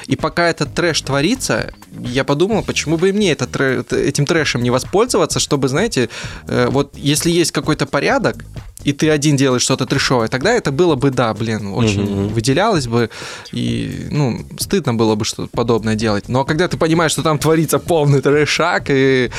И 0.05 0.15
пока 0.15 0.50
этот 0.50 0.74
трэш 0.74 1.01
творится, 1.01 1.74
я 2.03 2.24
подумал, 2.24 2.63
почему 2.63 2.98
бы 2.98 3.10
и 3.10 3.12
мне 3.12 3.31
это 3.31 3.48
этим 3.91 4.25
трэшем 4.25 4.63
не 4.63 4.69
воспользоваться, 4.69 5.39
чтобы, 5.39 5.67
знаете, 5.67 6.10
э, 6.48 6.67
вот 6.69 6.96
если 6.96 7.31
есть 7.31 7.51
какой-то 7.51 7.86
порядок, 7.86 8.38
и 8.84 8.93
ты 8.93 9.10
один 9.10 9.36
делаешь 9.36 9.63
что-то 9.63 9.86
трешовое, 9.86 10.27
тогда 10.27 10.51
это 10.53 10.72
было 10.72 10.96
бы, 10.96 11.10
да, 11.10 11.34
блин, 11.34 11.74
очень 11.74 12.29
выделялось 12.29 12.88
бы, 12.88 13.10
и, 13.51 14.07
ну, 14.12 14.46
стыдно 14.60 14.93
было 14.93 15.15
бы 15.15 15.25
что-то 15.25 15.50
подобное 15.50 15.96
делать. 15.96 16.29
Но 16.29 16.46
когда 16.46 16.67
ты 16.67 16.77
понимаешь, 16.77 17.12
что 17.12 17.24
там 17.24 17.39
творится 17.39 17.79
полный 17.79 18.22
трешак, 18.22 18.86
и, 18.89 19.31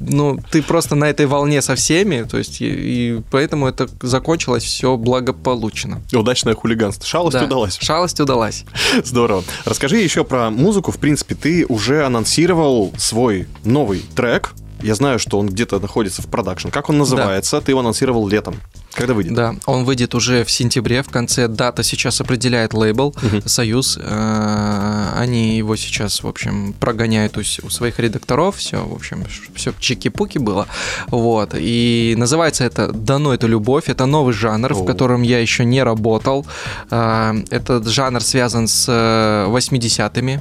ну, 0.00 0.38
ты 0.50 0.62
просто 0.62 0.94
на 0.94 1.04
этой 1.10 1.26
волне 1.26 1.62
со 1.62 1.74
всеми, 1.74 2.22
то 2.22 2.38
есть, 2.38 2.60
и, 2.60 2.66
и 2.66 3.22
поэтому 3.30 3.66
это 3.66 3.88
закончилось 4.02 4.64
все 4.64 4.96
благополучно. 4.96 6.00
Удачное 6.12 6.54
хулиганство. 6.54 7.06
Шалость 7.06 7.38
Да, 7.38 7.44
удалась. 7.44 7.78
Шалость 7.80 8.20
удалась. 8.20 8.64
Здорово. 9.04 9.44
Расскажи 9.64 9.98
еще 9.98 10.24
про 10.24 10.50
музыку. 10.50 10.90
В 10.90 10.98
принципе, 10.98 11.34
ты 11.34 11.66
уже 11.66 12.04
анонсировал 12.04 12.92
свой 12.98 13.46
новый 13.64 14.02
трек. 14.14 14.52
Я 14.82 14.94
знаю, 14.94 15.18
что 15.18 15.38
он 15.38 15.48
где-то 15.48 15.78
находится 15.80 16.22
в 16.22 16.26
продакшн. 16.26 16.68
Как 16.68 16.88
он 16.90 16.98
называется? 16.98 17.60
Ты 17.60 17.72
его 17.72 17.80
анонсировал 17.80 18.28
летом. 18.28 18.56
Когда 18.92 19.12
выйдет? 19.14 19.34
Да, 19.34 19.54
он 19.66 19.84
выйдет 19.84 20.14
уже 20.14 20.42
в 20.44 20.50
сентябре, 20.50 21.02
в 21.02 21.08
конце 21.10 21.48
дата 21.48 21.82
сейчас 21.82 22.20
определяет 22.20 22.72
лейбл 22.72 23.14
Союз. 23.44 23.98
Э, 24.00 25.12
Они 25.16 25.56
его 25.58 25.76
сейчас, 25.76 26.22
в 26.22 26.26
общем, 26.28 26.72
прогоняют 26.80 27.36
у, 27.36 27.40
у 27.40 27.70
своих 27.70 27.98
редакторов. 27.98 28.56
Все, 28.56 28.76
в 28.84 28.94
общем, 28.94 29.24
все 29.54 29.72
чики-пуки 29.78 30.38
было. 30.38 30.66
Вот. 31.08 31.50
И 31.54 32.14
называется 32.16 32.64
это 32.64 32.92
«Дано 32.92 33.34
эту 33.34 33.48
любовь». 33.48 33.88
Это 33.88 34.06
новый 34.06 34.32
жанр, 34.34 34.72
О. 34.72 34.74
в 34.74 34.84
котором 34.86 35.22
я 35.22 35.40
еще 35.40 35.64
не 35.64 35.82
работал. 35.82 36.46
Э, 36.90 37.34
Этот 37.50 37.86
жанр 37.88 38.22
связан 38.22 38.66
с 38.68 38.86
э, 38.88 39.46
80-ми. 39.50 40.40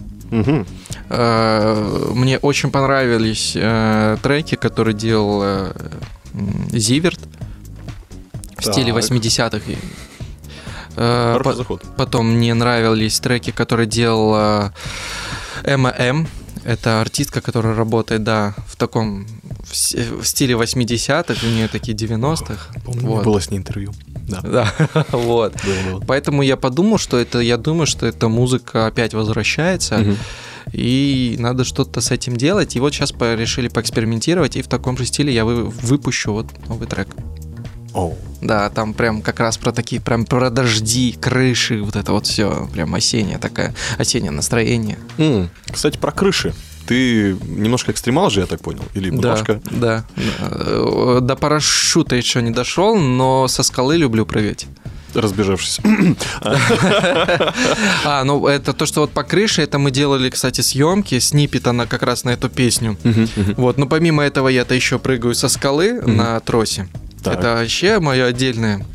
Э, 1.10 2.12
Мне 2.14 2.38
очень 2.40 2.72
понравились 2.72 3.54
э, 3.56 4.18
треки, 4.22 4.56
которые 4.56 4.94
делал 4.94 5.42
э, 5.44 5.74
Зиверт 6.74 7.20
в 8.58 8.64
стиле 8.64 8.94
Так. 8.94 9.04
80-х. 9.04 9.62
Э, 10.98 11.34
Хороший 11.34 11.44
по- 11.44 11.54
заход. 11.56 11.84
Потом 11.98 12.32
мне 12.36 12.54
нравились 12.54 13.20
треки, 13.20 13.52
которые 13.52 13.88
делал 13.88 14.72
Эмма 15.64 15.92
М. 15.98 16.28
Это 16.64 17.02
артистка, 17.02 17.42
которая 17.42 17.76
работает, 17.76 18.24
да, 18.24 18.56
в 18.68 18.76
таком 18.76 19.28
в 19.70 19.76
стиле 20.26 20.56
80-х, 20.56 21.46
у 21.46 21.50
нее 21.50 21.68
такие 21.68 21.96
90-х. 21.96 22.74
Помню, 22.84 23.08
Вот. 23.08 23.24
было 23.24 23.40
с 23.40 23.52
ней 23.52 23.58
интервью. 23.58 23.94
Да. 24.28 24.42
Да, 24.42 24.74
вот. 25.12 25.54
Было, 25.64 25.92
было. 25.94 26.04
Поэтому 26.08 26.42
я 26.42 26.58
подумал, 26.58 26.98
что 26.98 27.18
это, 27.18 27.40
я 27.40 27.58
думаю, 27.58 27.86
что 27.88 28.06
эта 28.06 28.28
музыка 28.28 28.88
опять 28.88 29.14
возвращается, 29.14 30.04
и 30.74 31.36
надо 31.40 31.64
что-то 31.64 32.02
с 32.02 32.12
этим 32.12 32.36
делать. 32.36 32.76
И 32.76 32.80
вот 32.80 32.94
сейчас 32.94 33.12
по- 33.12 33.36
решили 33.36 33.68
поэкспериментировать, 33.68 34.56
и 34.56 34.62
в 34.62 34.68
таком 34.68 34.98
же 34.98 35.06
стиле 35.06 35.34
я 35.34 35.46
вы- 35.46 35.66
выпущу 35.70 36.34
вот 36.34 36.48
новый 36.68 36.88
трек. 36.88 37.08
Оу. 37.94 38.18
Да, 38.42 38.70
там 38.70 38.94
прям 38.94 39.22
как 39.22 39.40
раз 39.40 39.58
про 39.58 39.72
такие, 39.72 40.02
прям 40.02 40.26
про 40.26 40.50
дожди, 40.50 41.16
крыши, 41.20 41.82
вот 41.82 41.96
это 41.96 42.12
вот 42.12 42.28
все, 42.28 42.68
прям 42.74 42.94
осеннее 42.94 43.38
такое, 43.38 43.74
осеннее 43.98 44.32
настроение. 44.32 44.98
М, 45.18 45.50
Кстати, 45.72 45.98
про 45.98 46.12
крыши. 46.12 46.54
Ты 46.88 47.36
немножко 47.48 47.92
экстремал 47.92 48.30
же, 48.30 48.42
я 48.42 48.46
так 48.46 48.62
понял? 48.62 48.84
Или 48.94 49.10
немножко? 49.10 49.60
Да, 49.72 50.06
да. 50.16 50.24
Э, 50.40 51.20
До 51.22 51.36
парашюта 51.36 52.16
еще 52.16 52.42
не 52.42 52.52
дошел, 52.52 52.96
но 52.96 53.48
со 53.48 53.64
скалы 53.64 53.98
люблю 53.98 54.26
прыгать. 54.26 54.68
Разбежавшись. 55.14 55.80
А, 58.04 58.24
ну 58.24 58.48
это 58.48 58.74
то, 58.74 58.86
что 58.86 59.02
вот 59.02 59.12
по 59.12 59.24
крыше, 59.24 59.62
это 59.62 59.80
мы 59.80 59.92
делали, 59.92 60.30
кстати, 60.30 60.62
съемки, 60.62 61.20
снипет 61.20 61.68
она 61.68 61.86
как 61.86 62.04
раз 62.04 62.24
на 62.24 62.32
эту 62.32 62.50
песню. 62.50 62.98
Вот, 63.58 63.78
но 63.78 63.88
помимо 63.88 64.24
этого 64.24 64.48
я-то 64.50 64.74
еще 64.76 65.00
прыгаю 65.00 65.34
со 65.36 65.48
скалы 65.50 66.02
на 66.02 66.40
тросе. 66.40 66.88
Так. 67.24 67.40
Это 67.40 67.56
вообще 67.56 68.00
мое 68.00 68.26
отдельное 68.26 68.86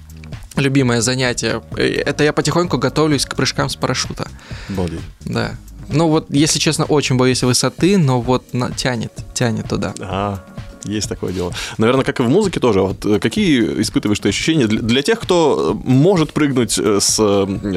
любимое 0.57 1.01
занятие. 1.01 1.63
Э, 1.77 1.83
Это 2.07 2.23
я 2.23 2.33
потихоньку 2.33 2.79
готовлюсь 2.79 3.25
к 3.25 3.35
прыжкам 3.35 3.69
с 3.69 3.77
парашюта. 3.77 4.29
Обалдеть. 4.69 5.01
Да. 5.25 5.53
Ну 5.93 6.09
вот, 6.09 6.27
если 6.31 6.59
честно, 6.59 6.85
очень 6.85 7.17
боюсь 7.17 7.43
высоты, 7.43 7.99
но 7.99 8.21
вот 8.21 8.53
на- 8.55 8.71
тянет, 8.71 9.13
тянет 9.35 9.69
туда. 9.69 9.95
А, 10.01 10.39
есть 10.85 11.09
такое 11.11 11.33
дело. 11.33 11.53
Наверное, 11.77 12.05
как 12.05 12.21
и 12.21 12.23
в 12.23 12.29
музыке 12.31 12.59
тоже. 12.59 12.81
Вот 12.81 13.05
э, 13.05 13.19
какие 13.21 13.83
испытываешь 13.83 14.19
ты 14.21 14.31
ощущения 14.31 14.67
для, 14.67 14.81
для 14.81 15.03
тех, 15.03 15.21
кто 15.21 15.73
э, 15.75 15.89
может 15.89 16.33
прыгнуть 16.33 16.79
э, 16.79 16.99
с, 17.01 17.17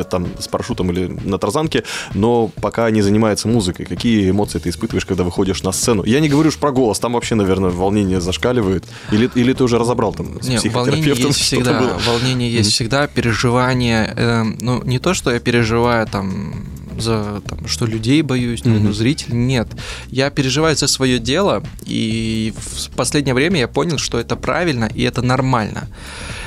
там, 0.09 0.27
с 0.39 0.47
парашютом 0.47 0.89
или 0.91 1.07
на 1.07 1.37
тарзанке, 1.37 1.83
но 2.13 2.47
пока 2.61 2.89
не 2.91 3.01
занимается 3.01 3.47
музыкой? 3.49 3.85
Какие 3.85 4.29
эмоции 4.29 4.59
ты 4.59 4.69
испытываешь, 4.69 5.05
когда 5.05 5.23
выходишь 5.25 5.63
на 5.63 5.71
сцену? 5.73 6.03
Я 6.05 6.21
не 6.21 6.29
говорю 6.29 6.47
уж 6.49 6.55
про 6.57 6.71
голос, 6.71 6.99
там 6.99 7.13
вообще, 7.13 7.35
наверное, 7.35 7.71
волнение 7.71 8.21
зашкаливает. 8.21 8.85
Или, 9.11 9.29
или 9.35 9.51
ты 9.53 9.63
уже 9.65 9.77
разобрал 9.77 10.13
там 10.13 10.41
с 10.41 10.47
Не, 10.47 10.57
волнение 10.57 10.59
психотерапевтом, 10.59 11.27
есть 11.27 11.43
что-то 11.45 11.63
всегда. 11.63 11.79
было? 11.79 11.99
Волнение 12.07 12.49
есть 12.53 12.71
всегда, 12.71 13.07
переживание. 13.07 14.13
э, 14.15 14.43
ну, 14.61 14.81
не 14.83 14.99
то, 14.99 15.13
что 15.13 15.29
я 15.31 15.39
переживаю 15.41 16.07
там 16.07 16.53
за 16.99 17.41
там, 17.47 17.67
что 17.67 17.85
людей 17.85 18.21
боюсь, 18.21 18.65
ну, 18.65 18.91
зрителей, 18.93 19.37
нет. 19.37 19.67
Я 20.07 20.29
переживаю 20.29 20.75
за 20.75 20.87
свое 20.87 21.19
дело, 21.19 21.63
и 21.85 22.53
в 22.55 22.89
последнее 22.95 23.33
время 23.33 23.59
я 23.59 23.67
понял, 23.67 23.97
что 23.97 24.19
это 24.19 24.35
правильно 24.35 24.89
и 24.93 25.03
это 25.03 25.21
нормально. 25.21 25.87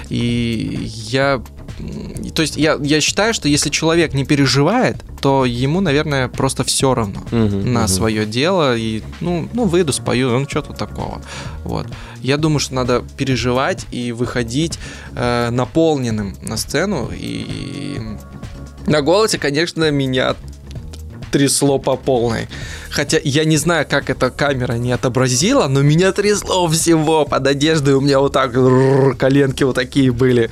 И 0.08 0.90
я 1.10 1.42
то 2.34 2.42
есть 2.42 2.56
я, 2.56 2.78
я 2.82 3.00
считаю, 3.00 3.34
что 3.34 3.48
если 3.48 3.68
человек 3.68 4.14
не 4.14 4.24
переживает, 4.24 4.96
то 5.20 5.44
ему, 5.44 5.80
наверное, 5.80 6.28
просто 6.28 6.64
все 6.64 6.94
равно 6.94 7.22
Мгм, 7.30 7.72
на 7.72 7.80
мгм. 7.80 7.88
свое 7.88 8.26
дело 8.26 8.76
и 8.76 9.02
ну, 9.20 9.48
ну 9.52 9.64
выйду, 9.64 9.92
спою, 9.92 10.30
ну 10.30 10.48
что 10.48 10.62
тут 10.62 10.78
такого. 10.78 11.20
Вот. 11.64 11.86
Я 12.22 12.38
думаю, 12.38 12.60
что 12.60 12.74
надо 12.74 13.04
переживать 13.16 13.86
и 13.90 14.12
выходить 14.12 14.78
э, 15.14 15.50
наполненным 15.50 16.36
на 16.40 16.56
сцену. 16.56 17.10
И 17.12 17.98
на 18.86 19.02
голосе, 19.02 19.38
конечно, 19.38 19.90
меня 19.90 20.36
трясло 21.30 21.78
по 21.78 21.96
полной. 21.96 22.48
Хотя 22.90 23.18
я 23.22 23.44
не 23.44 23.56
знаю, 23.56 23.86
как 23.88 24.08
эта 24.10 24.30
камера 24.30 24.74
не 24.74 24.92
отобразила, 24.92 25.66
но 25.66 25.82
меня 25.82 26.12
трясло 26.12 26.66
всего 26.68 27.24
под 27.24 27.46
одеждой. 27.46 27.94
У 27.94 28.00
меня 28.00 28.20
вот 28.20 28.32
так 28.32 28.52
коленки 29.18 29.64
вот 29.64 29.74
такие 29.74 30.12
были. 30.12 30.50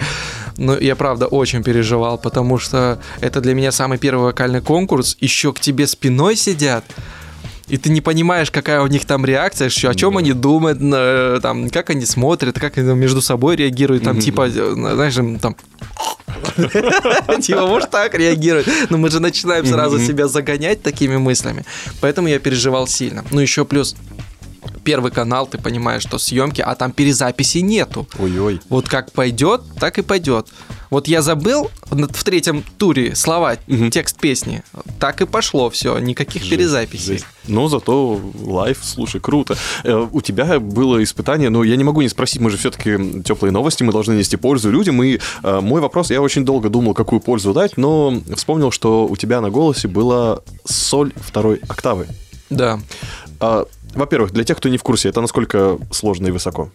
Но 0.56 0.76
я 0.78 0.94
правда 0.94 1.26
очень 1.26 1.62
переживал, 1.62 2.18
потому 2.18 2.58
что 2.58 3.00
это 3.20 3.40
для 3.40 3.54
меня 3.54 3.72
самый 3.72 3.98
первый 3.98 4.26
вокальный 4.26 4.60
конкурс. 4.60 5.16
Еще 5.20 5.52
к 5.52 5.60
тебе 5.60 5.86
спиной 5.86 6.36
сидят. 6.36 6.84
И 7.68 7.78
ты 7.78 7.88
не 7.90 8.00
понимаешь, 8.02 8.50
какая 8.50 8.80
у 8.82 8.86
них 8.86 9.06
там 9.06 9.24
реакция, 9.24 9.70
что, 9.70 9.88
о 9.90 9.94
чем 9.94 10.12
Да. 10.14 10.18
они 10.18 10.32
думают, 10.32 10.80
на- 10.80 11.40
там, 11.40 11.70
как 11.70 11.90
они 11.90 12.04
смотрят, 12.04 12.58
как 12.60 12.76
они 12.78 12.92
между 12.94 13.22
собой 13.22 13.56
реагируют, 13.56 14.04
там, 14.04 14.14
Мгм. 14.16 14.22
типа, 14.22 14.48
э, 14.48 14.72
знаешь, 14.74 15.14
там... 15.40 15.56
Типа, 17.40 17.66
может, 17.66 17.90
так 17.90 18.14
реагируют. 18.14 18.68
Но 18.90 18.98
мы 18.98 19.10
же 19.10 19.20
начинаем 19.20 19.64
сразу 19.66 19.98
себя 19.98 20.28
загонять 20.28 20.82
такими 20.82 21.16
мыслями. 21.16 21.64
Поэтому 22.00 22.28
я 22.28 22.38
переживал 22.38 22.86
сильно. 22.86 23.24
Ну, 23.30 23.40
еще 23.40 23.64
плюс 23.64 23.94
первый 24.82 25.10
канал, 25.12 25.46
ты 25.46 25.58
понимаешь, 25.58 26.02
что 26.02 26.18
съемки, 26.18 26.60
а 26.60 26.74
там 26.74 26.92
перезаписи 26.92 27.58
нету. 27.58 28.06
Ой-ой. 28.18 28.60
Вот 28.68 28.88
как 28.88 29.12
пойдет, 29.12 29.62
так 29.80 29.98
и 29.98 30.02
пойдет. 30.02 30.48
Вот 30.94 31.08
я 31.08 31.22
забыл 31.22 31.72
в 31.90 32.22
третьем 32.22 32.62
туре 32.78 33.16
слова, 33.16 33.56
Мгм. 33.66 33.90
текст 33.90 34.16
песни. 34.16 34.62
Так 35.00 35.20
и 35.22 35.26
пошло 35.26 35.68
все, 35.68 35.98
никаких 35.98 36.48
перезаписей. 36.48 37.14
Жесть. 37.14 37.26
Но 37.48 37.68
зато 37.68 38.20
live, 38.44 38.78
слушай, 38.80 39.20
круто. 39.20 39.56
Э, 39.82 40.06
У 40.12 40.20
тебя 40.20 40.60
было 40.60 41.02
испытание, 41.02 41.50
но 41.50 41.64
я 41.64 41.74
не 41.74 41.82
могу 41.82 42.00
не 42.00 42.08
спросить, 42.08 42.40
мы 42.40 42.48
же 42.48 42.58
все-таки 42.58 43.22
теплые 43.24 43.50
новости, 43.50 43.82
мы 43.82 43.90
должны 43.92 44.12
нести 44.12 44.36
пользу 44.36 44.70
людям. 44.70 45.02
И 45.02 45.18
э, 45.42 45.60
мой 45.60 45.80
вопрос, 45.80 46.12
я 46.12 46.22
очень 46.22 46.44
долго 46.44 46.68
думал, 46.68 46.94
какую 46.94 47.18
пользу 47.18 47.52
дать, 47.52 47.76
но 47.76 48.14
вспомнил, 48.36 48.70
что 48.70 49.08
у 49.08 49.16
тебя 49.16 49.40
на 49.40 49.50
голосе 49.50 49.88
была 49.88 50.42
соль 50.64 51.12
второй 51.16 51.60
октавы. 51.68 52.06
Да. 52.50 52.78
А, 53.40 53.64
Во-первых, 53.96 54.30
для 54.32 54.44
тех, 54.44 54.58
кто 54.58 54.68
не 54.68 54.78
в 54.78 54.84
курсе, 54.84 55.08
это 55.08 55.20
насколько 55.20 55.76
сложно 55.90 56.28
и 56.28 56.30
высоко? 56.30 56.70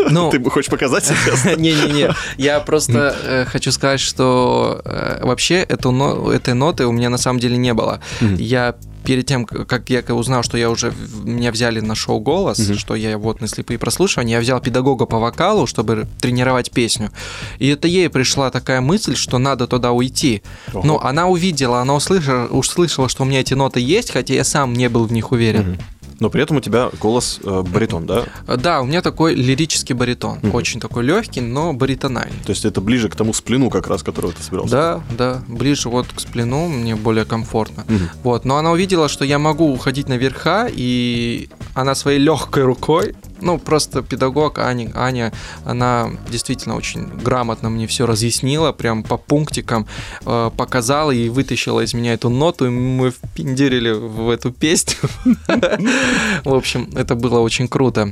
Ну, 0.10 0.30
Ты 0.30 0.44
хочешь 0.50 0.70
показать 0.70 1.06
сейчас? 1.06 1.46
Не-не-не, 1.58 2.14
я 2.38 2.60
просто 2.60 3.16
э, 3.24 3.46
хочу 3.46 3.72
сказать, 3.72 4.00
что 4.00 4.82
э, 4.86 5.20
вообще 5.24 5.56
эту 5.56 5.92
но- 5.92 6.32
этой 6.32 6.54
ноты 6.54 6.86
у 6.86 6.92
меня 6.92 7.10
на 7.10 7.18
самом 7.18 7.40
деле 7.40 7.58
не 7.58 7.74
было. 7.74 8.00
Я 8.22 8.76
перед 9.06 9.26
тем, 9.26 9.46
как 9.46 9.90
я 9.90 10.02
узнал, 10.10 10.44
что 10.44 10.58
я 10.58 10.70
уже 10.70 10.92
меня 11.24 11.52
взяли 11.52 11.80
на 11.80 11.96
шоу 11.96 12.20
«Голос», 12.20 12.60
что 12.78 12.96
я 12.96 13.18
вот 13.18 13.40
на 13.40 13.48
слепые 13.48 13.78
прослушивания, 13.78 14.36
я 14.36 14.42
взял 14.42 14.60
педагога 14.60 15.06
по 15.06 15.20
вокалу, 15.20 15.68
чтобы 15.68 16.08
тренировать 16.20 16.72
песню. 16.72 17.12
И 17.60 17.68
это 17.68 17.88
ей 17.88 18.10
пришла 18.10 18.50
такая 18.50 18.82
мысль, 18.82 19.16
что 19.16 19.38
надо 19.38 19.68
туда 19.68 19.92
уйти. 19.92 20.42
Ого. 20.74 20.84
Но 20.84 21.00
она 21.04 21.28
увидела, 21.28 21.82
она 21.82 21.94
услышала, 21.94 22.48
услышала, 22.48 23.08
что 23.08 23.24
у 23.24 23.26
меня 23.26 23.42
эти 23.42 23.54
ноты 23.54 23.80
есть, 23.80 24.12
хотя 24.12 24.34
я 24.34 24.44
сам 24.44 24.74
не 24.74 24.90
был 24.90 25.06
в 25.06 25.12
них 25.14 25.32
уверен. 25.32 25.78
Но 26.20 26.30
при 26.30 26.42
этом 26.42 26.58
у 26.58 26.62
тебя 26.62 26.90
голос 27.00 27.40
э, 27.44 27.62
баритон, 27.62 28.06
да? 28.06 28.26
Да, 28.48 28.82
у 28.82 28.86
меня 28.86 29.02
такой 29.02 29.36
лирический 29.36 29.94
баритон. 29.96 30.40
Очень 30.54 30.80
такой 30.80 31.04
легкий, 31.04 31.42
но 31.42 31.74
баритональный. 31.74 32.40
То 32.46 32.52
есть 32.52 32.66
это 32.66 32.82
ближе 32.82 33.10
к 33.10 33.16
тому 33.16 33.34
сплину, 33.34 33.70
как 33.70 33.88
раз, 33.88 34.04
которого 34.04 34.32
ты 34.34 34.42
собирался. 34.42 34.72
Да, 34.72 35.04
да, 35.18 35.44
ближе 35.48 35.90
вот 35.90 36.08
к 36.08 36.20
сплину, 36.20 36.68
мне 36.68 36.96
более 36.96 37.26
комфортно. 37.26 37.86
Мгм. 37.88 38.10
Вот, 38.24 38.46
но 38.46 38.58
она 38.58 38.72
увидела, 38.72 39.10
что 39.10 39.26
я 39.26 39.40
могу 39.40 39.72
уходить 39.72 40.08
на 40.08 40.18
верха, 40.18 40.70
и 40.72 41.50
она 41.74 41.96
своей 41.96 42.20
легкой 42.20 42.64
рукой, 42.64 43.16
ну, 43.46 43.60
просто 43.60 44.02
педагог 44.02 44.58
Аня, 44.58 44.92
Аня, 44.96 45.32
она 45.66 46.10
действительно 46.30 46.76
очень 46.76 47.08
грамотно 47.24 47.70
мне 47.70 47.86
все 47.86 48.06
разъяснила, 48.08 48.72
прям 48.72 49.04
по 49.04 49.18
пунктикам 49.18 49.88
э, 50.26 50.52
показала 50.58 51.12
и 51.12 51.30
вытащила 51.30 51.82
из 51.82 51.94
меня 51.94 52.14
эту 52.14 52.30
ноту, 52.30 52.66
и 52.66 52.70
мы 52.70 53.12
впендерили 53.12 53.92
в 53.92 54.30
эту 54.32 54.52
песню. 54.52 54.98
В 56.44 56.54
общем, 56.54 56.90
это 56.96 57.14
было 57.14 57.40
очень 57.40 57.68
круто. 57.68 58.12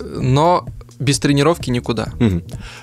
Но 0.00 0.66
без 0.98 1.18
тренировки 1.18 1.70
никуда. 1.70 2.08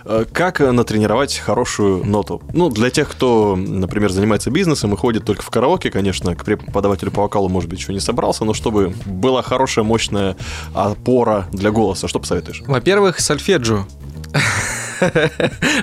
Э, 0.05 0.25
Как 0.31 0.61
э, 0.61 0.71
натренировать 0.71 1.37
хорошую 1.37 2.05
ноту? 2.05 2.41
Ну, 2.53 2.69
для 2.69 2.89
тех, 2.89 3.09
кто, 3.09 3.55
например, 3.55 4.11
занимается 4.11 4.51
бизнесом 4.51 4.93
и 4.93 4.97
ходит 4.97 5.25
только 5.25 5.41
в 5.43 5.49
караоке, 5.49 5.89
конечно, 5.91 6.35
к 6.35 6.43
преподавателю 6.45 7.11
по 7.11 7.21
вокалу, 7.23 7.49
может 7.49 7.69
быть, 7.69 7.79
еще 7.79 7.93
не 7.93 7.99
собрался, 7.99 8.45
но 8.45 8.53
чтобы 8.53 8.93
была 9.05 9.41
хорошая, 9.41 9.83
мощная 9.85 10.35
опора 10.73 11.47
для 11.51 11.71
голоса, 11.71 12.07
что 12.07 12.19
посоветуешь? 12.19 12.61
Во-первых, 12.67 13.19
сольфеджио. 13.19 13.85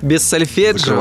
Без 0.02 0.22
сольфеджио, 0.22 0.94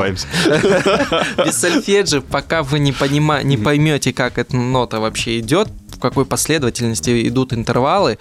без 1.45 1.57
сольфеджио, 1.57 2.21
пока 2.21 2.63
вы 2.63 2.79
не, 2.79 2.91
понима- 2.91 3.43
не 3.43 3.57
поймете, 3.57 4.11
как 4.11 4.37
эта 4.39 4.55
нота 4.55 4.99
вообще 4.99 5.39
идет, 5.39 5.67
в 5.97 5.99
какой 5.99 6.25
последовательности 6.25 7.27
идут 7.27 7.53
интервалы, 7.53 8.17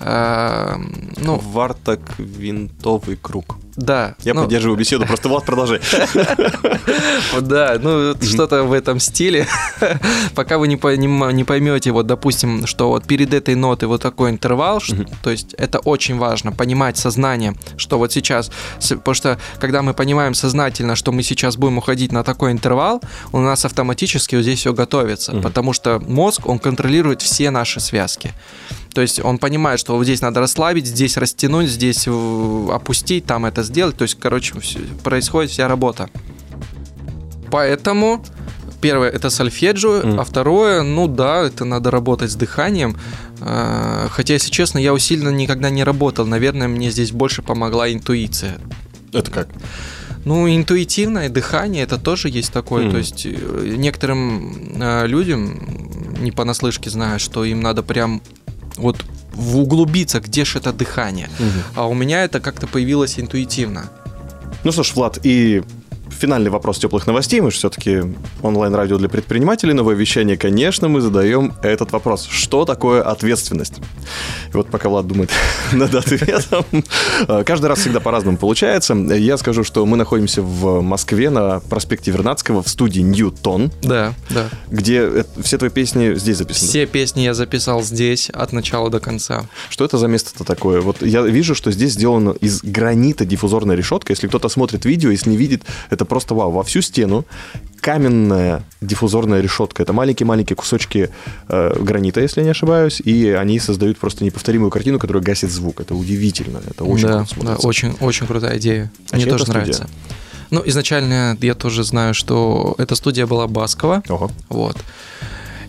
э, 0.00 0.76
ну, 1.16 1.36
Варток 1.36 2.00
винтовый 2.18 3.16
круг. 3.16 3.56
Да. 3.76 4.14
Я 4.20 4.34
ну, 4.34 4.42
поддерживаю 4.42 4.76
беседу, 4.78 5.06
просто 5.06 5.28
Влад, 5.28 5.44
продолжай. 5.44 5.80
Да, 7.40 7.78
ну 7.80 8.08
вот 8.08 8.24
что-то 8.24 8.64
в 8.64 8.72
этом 8.72 9.00
стиле. 9.00 9.46
Пока 10.34 10.58
вы 10.58 10.68
не, 10.68 10.76
поймете, 10.76 11.92
вот, 11.92 12.06
допустим, 12.06 12.66
что 12.66 12.88
вот 12.88 13.04
перед 13.04 13.32
этой 13.32 13.54
нотой 13.54 13.88
вот 13.88 14.02
такой 14.02 14.30
интервал, 14.30 14.82
то 15.22 15.30
есть 15.30 15.54
это 15.54 15.78
очень 15.78 16.18
важно, 16.18 16.52
понимать 16.52 16.96
сознание, 16.96 17.54
что 17.76 17.98
вот 17.98 18.12
сейчас, 18.12 18.50
потому 18.88 19.14
что 19.14 19.38
когда 19.58 19.82
мы 19.82 19.94
понимаем 19.94 20.34
сознательно, 20.34 20.96
что 20.96 21.12
мы 21.12 21.22
сейчас 21.22 21.56
будем 21.56 21.78
уходить 21.78 22.12
на 22.12 22.24
такой 22.24 22.52
интервал, 22.52 23.00
у 23.32 23.38
нас 23.38 23.64
автоматически 23.64 24.36
вот 24.36 24.42
здесь 24.42 24.60
все 24.60 24.72
готовится, 24.72 25.32
потому 25.32 25.72
что 25.72 26.00
мозг, 26.00 26.46
он 26.46 26.58
контролирует 26.58 27.22
все 27.22 27.50
наши 27.50 27.80
связки. 27.80 28.32
То 28.92 29.00
есть 29.02 29.20
он 29.24 29.38
понимает, 29.38 29.78
что 29.78 29.96
вот 29.96 30.04
здесь 30.04 30.20
надо 30.20 30.40
расслабить, 30.40 30.86
здесь 30.86 31.16
растянуть, 31.16 31.68
здесь 31.68 32.04
э, 32.06 32.68
опустить, 32.72 33.24
там 33.24 33.46
это 33.46 33.62
сделать. 33.62 33.96
То 33.96 34.02
есть, 34.02 34.16
короче, 34.18 34.54
происходит 35.04 35.50
вся 35.52 35.68
работа. 35.68 36.10
Поэтому 37.50 38.24
первое 38.80 39.10
это 39.10 39.30
сольфеджио, 39.30 40.00
Мгм. 40.04 40.20
а 40.20 40.24
второе, 40.24 40.82
ну 40.82 41.06
да, 41.06 41.42
это 41.46 41.64
надо 41.64 41.90
работать 41.90 42.30
с 42.30 42.34
дыханием. 42.34 42.96
Э, 43.40 44.08
Хотя, 44.10 44.34
если 44.34 44.50
честно, 44.50 44.78
я 44.78 44.92
усиленно 44.92 45.30
никогда 45.30 45.70
не 45.70 45.84
работал. 45.84 46.26
Наверное, 46.26 46.68
мне 46.68 46.90
здесь 46.90 47.12
больше 47.12 47.42
помогла 47.42 47.92
интуиция. 47.92 48.58
Это 49.12 49.30
как? 49.30 49.48
Ну, 50.24 50.48
интуитивное 50.54 51.28
дыхание 51.28 51.82
это 51.82 51.96
тоже 51.98 52.28
есть 52.28 52.52
такое. 52.52 52.84
Мгм. 52.84 52.90
То 52.92 52.98
есть 52.98 53.26
э, 53.26 53.74
некоторым 53.76 54.80
людям 55.06 55.60
не 56.20 56.32
понаслышке 56.32 56.90
знают, 56.90 57.22
что 57.22 57.44
им 57.44 57.60
надо 57.60 57.82
прям 57.82 58.20
вот 58.80 59.04
в- 59.32 59.58
углубиться, 59.58 60.20
где 60.20 60.44
же 60.44 60.58
это 60.58 60.72
дыхание. 60.72 61.28
А 61.76 61.86
у 61.86 61.94
меня 61.94 62.24
это 62.24 62.40
как-то 62.40 62.66
появилось 62.66 63.18
интуитивно. 63.18 63.90
Ну 64.64 64.72
что 64.72 64.82
ж, 64.82 64.92
Влад, 64.94 65.18
и 65.22 65.62
финальный 66.10 66.50
вопрос 66.50 66.78
теплых 66.78 67.06
новостей. 67.06 67.40
Мы 67.40 67.50
же 67.50 67.56
все-таки 67.58 68.02
онлайн-радио 68.42 68.98
для 68.98 69.08
предпринимателей, 69.08 69.72
новое 69.72 69.94
вещание. 69.94 70.36
Конечно, 70.36 70.88
мы 70.88 71.00
задаем 71.00 71.54
этот 71.62 71.92
вопрос. 71.92 72.26
Что 72.30 72.64
такое 72.64 73.02
ответственность? 73.02 73.78
И 74.52 74.56
вот 74.56 74.68
пока 74.68 74.88
Влад 74.88 75.06
думает 75.06 75.30
над 75.72 75.94
ответом, 75.94 76.64
э, 77.28 77.44
каждый 77.44 77.66
раз 77.66 77.80
всегда 77.80 78.00
по-разному 78.00 78.36
получается. 78.36 78.94
Я 78.94 79.36
скажу, 79.38 79.64
что 79.64 79.84
мы 79.86 79.96
находимся 79.96 80.42
в 80.42 80.80
Москве 80.82 81.30
на 81.30 81.60
проспекте 81.60 82.10
Вернадского 82.10 82.62
в 82.62 82.68
студии 82.68 83.00
Ньютон, 83.00 83.70
Да, 83.82 84.14
да. 84.30 84.48
где 84.70 85.24
все 85.42 85.58
твои 85.58 85.70
песни 85.70 86.14
здесь 86.14 86.38
записаны. 86.38 86.68
Все 86.68 86.86
песни 86.86 87.22
я 87.22 87.34
записал 87.34 87.82
здесь 87.82 88.30
от 88.30 88.52
начала 88.52 88.90
до 88.90 89.00
конца. 89.00 89.46
Что 89.68 89.84
это 89.84 89.98
за 89.98 90.08
место-то 90.08 90.44
такое? 90.44 90.80
Вот 90.80 91.02
я 91.02 91.22
вижу, 91.22 91.54
что 91.54 91.70
здесь 91.70 91.92
сделано 91.92 92.30
из 92.40 92.62
гранита 92.62 93.24
диффузорная 93.24 93.76
решетка. 93.76 94.12
Если 94.12 94.26
кто-то 94.26 94.48
смотрит 94.48 94.84
видео, 94.84 95.10
если 95.10 95.30
не 95.30 95.36
видит, 95.36 95.62
это 95.90 95.99
просто 96.04 96.34
вау. 96.34 96.50
Во 96.50 96.62
всю 96.62 96.80
стену 96.80 97.24
каменная 97.80 98.62
диффузорная 98.80 99.40
решетка. 99.40 99.82
Это 99.82 99.92
маленькие-маленькие 99.92 100.56
кусочки 100.56 101.10
э, 101.48 101.82
гранита, 101.82 102.20
если 102.20 102.40
я 102.40 102.44
не 102.44 102.50
ошибаюсь, 102.50 103.00
и 103.00 103.30
они 103.30 103.58
создают 103.58 103.98
просто 103.98 104.24
неповторимую 104.24 104.70
картину, 104.70 104.98
которая 104.98 105.22
гасит 105.22 105.50
звук. 105.50 105.80
Это 105.80 105.94
удивительно. 105.94 106.60
Это 106.68 106.84
очень 106.84 107.08
да, 107.08 107.24
круто 107.24 107.46
да, 107.46 107.56
очень, 107.56 107.96
очень 108.00 108.26
крутая 108.26 108.58
идея. 108.58 108.92
А 109.10 109.16
Мне 109.16 109.26
тоже 109.26 109.44
это 109.44 109.52
нравится. 109.52 109.88
Ну, 110.50 110.62
изначально 110.66 111.38
я 111.40 111.54
тоже 111.54 111.84
знаю, 111.84 112.12
что 112.12 112.74
эта 112.78 112.94
студия 112.96 113.26
была 113.26 113.46
Баскова. 113.46 114.02
Ого. 114.08 114.30
Вот. 114.48 114.76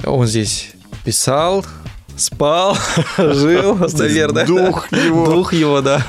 Он 0.04 0.26
здесь 0.26 0.72
писал, 1.06 1.66
спал, 2.22 2.78
жил, 3.18 3.76
наверное. 3.76 4.46
дух 4.46 4.92
его. 4.92 5.26
Дух 5.26 5.54
его, 5.54 5.82
да. 5.82 6.06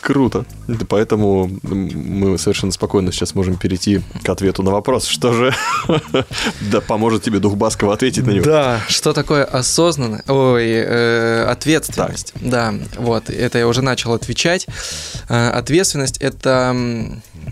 Круто. 0.00 0.44
Поэтому 0.88 1.50
мы 1.62 2.38
совершенно 2.38 2.72
спокойно 2.72 3.12
сейчас 3.12 3.34
можем 3.34 3.56
перейти 3.56 4.00
к 4.24 4.28
ответу 4.28 4.62
на 4.62 4.70
вопрос, 4.70 5.06
что 5.06 5.32
же 5.32 5.54
да 6.60 6.80
поможет 6.80 7.22
тебе 7.22 7.38
дух 7.38 7.56
Баскова 7.56 7.94
ответить 7.94 8.26
на 8.26 8.30
него. 8.30 8.44
Да, 8.44 8.80
что 8.88 9.12
такое 9.12 9.44
осознанность? 9.44 10.28
Ой, 10.28 10.68
э, 10.68 11.44
ответственность. 11.44 12.32
Да, 12.40 12.74
вот, 12.96 13.28
это 13.28 13.58
я 13.58 13.68
уже 13.68 13.82
начал 13.82 14.14
отвечать. 14.14 14.66
Э, 15.28 15.50
ответственность 15.50 16.18
это 16.18 16.74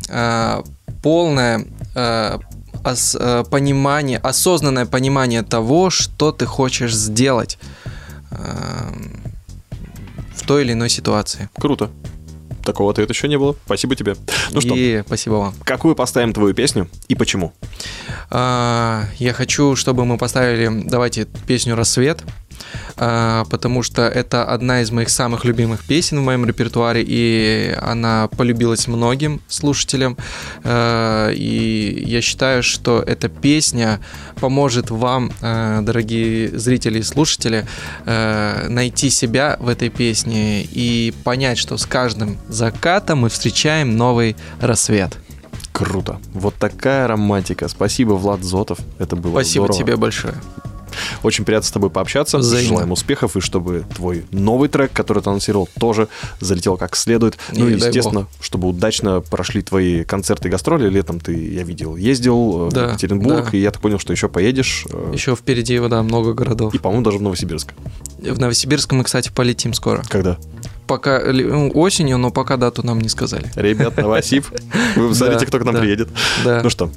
э, 0.08 0.62
полное 1.02 1.64
э, 1.94 2.38
ос- 2.92 3.16
э, 3.18 3.44
понимание, 3.50 4.18
осознанное 4.18 4.86
понимание 4.86 5.42
того, 5.42 5.90
что 5.90 6.32
ты 6.32 6.46
хочешь 6.46 6.94
сделать 6.94 7.58
э, 8.30 8.36
в 10.34 10.46
той 10.46 10.62
или 10.64 10.72
иной 10.72 10.90
ситуации. 10.90 11.48
Круто. 11.58 11.90
Такого 12.64 12.90
ответа 12.90 13.12
еще 13.14 13.28
не 13.28 13.38
было. 13.38 13.56
Спасибо 13.64 13.94
тебе. 13.96 14.14
Ну 14.50 14.60
что, 14.60 14.74
И 14.74 15.02
спасибо 15.06 15.34
вам. 15.34 15.54
какую 15.64 15.94
поставим 15.94 16.32
твою 16.34 16.52
песню 16.54 16.88
и 17.08 17.14
почему? 17.14 17.52
А, 18.30 19.04
Я 19.18 19.32
хочу, 19.32 19.74
чтобы 19.76 20.04
мы 20.04 20.18
поставили, 20.18 20.82
давайте, 20.84 21.26
песню 21.46 21.74
«Рассвет», 21.76 22.22
потому 22.96 23.82
что 23.82 24.02
это 24.02 24.44
одна 24.44 24.80
из 24.82 24.90
моих 24.90 25.08
самых 25.08 25.44
любимых 25.44 25.84
песен 25.84 26.18
в 26.20 26.22
моем 26.22 26.44
репертуаре, 26.44 27.04
и 27.06 27.76
она 27.80 28.28
полюбилась 28.36 28.86
многим 28.88 29.40
слушателям. 29.48 30.16
А, 30.64 31.30
И 31.30 32.04
я 32.06 32.20
считаю, 32.20 32.62
что 32.62 33.00
эта 33.00 33.28
песня 33.28 34.00
поможет 34.40 34.90
вам, 34.90 35.30
а, 35.40 35.80
дорогие 35.82 36.48
зрители 36.58 36.98
и 36.98 37.02
слушатели, 37.02 37.66
а, 38.06 38.68
найти 38.68 39.10
себя 39.10 39.56
в 39.60 39.68
этой 39.68 39.88
песне 39.88 40.62
и 40.62 41.12
понять, 41.24 41.58
что 41.58 41.76
с 41.76 41.86
каждым 41.86 42.38
закатом 42.48 43.20
мы 43.20 43.28
встречаем 43.28 43.96
новый 43.96 44.36
рассвет. 44.60 45.16
Круто. 45.72 46.18
Вот 46.32 46.54
такая 46.56 47.06
романтика. 47.06 47.68
Спасибо, 47.68 48.14
Влад 48.14 48.42
Зотов. 48.42 48.78
Это 48.98 49.14
было 49.14 49.32
Спасибо 49.32 49.66
здорово. 49.66 49.84
тебе 49.84 49.96
большое. 49.96 50.34
Очень 51.22 51.44
приятно 51.44 51.66
с 51.68 51.70
тобой 51.70 51.90
пообщаться. 51.90 52.38
Взаимно. 52.38 52.68
Желаем 52.68 52.92
успехов, 52.92 53.36
и 53.36 53.40
чтобы 53.40 53.84
твой 53.94 54.24
новый 54.30 54.68
трек, 54.68 54.92
который 54.92 55.22
ты 55.22 55.30
анонсировал, 55.30 55.68
тоже 55.78 56.08
залетел 56.40 56.76
как 56.76 56.96
следует. 56.96 57.38
Ну 57.52 57.68
И 57.68 57.74
естественно, 57.74 58.26
чтобы 58.40 58.68
удачно 58.68 59.20
прошли 59.20 59.62
твои 59.62 60.04
концерты 60.04 60.48
и 60.48 60.50
гастроли. 60.50 60.88
Летом 60.88 61.20
ты, 61.20 61.52
я 61.52 61.62
видел, 61.62 61.96
ездил 61.96 62.68
э, 62.68 62.70
Да, 62.72 62.84
в 62.86 62.88
Екатеринбург, 62.90 63.50
да. 63.50 63.58
и 63.58 63.60
я 63.60 63.70
так 63.70 63.80
понял, 63.82 63.98
что 63.98 64.12
еще 64.12 64.28
поедешь. 64.28 64.86
э, 64.90 65.10
Еще 65.12 65.34
впереди, 65.36 65.78
да, 65.88 66.02
много 66.02 66.32
городов. 66.34 66.74
И, 66.74 66.78
по-моему, 66.78 67.04
даже 67.04 67.18
в 67.18 67.22
Новосибирск. 67.22 67.72
В 68.18 68.38
Новосибирск 68.38 68.92
мы, 68.92 69.04
кстати, 69.04 69.30
полетим 69.34 69.74
скоро. 69.74 70.02
Когда? 70.08 70.38
Пока 70.86 71.20
ну, 71.32 71.70
осенью, 71.74 72.16
но 72.18 72.30
пока 72.30 72.56
дату 72.56 72.82
нам 72.84 73.00
не 73.00 73.08
сказали. 73.08 73.50
Ребят, 73.56 73.96
Новосиб, 73.96 74.46
вы 74.96 75.08
посмотрите, 75.10 75.46
кто 75.46 75.58
к 75.58 75.64
нам 75.64 75.76
приедет. 75.76 76.08
Ну 76.44 76.70
что, 76.70 76.90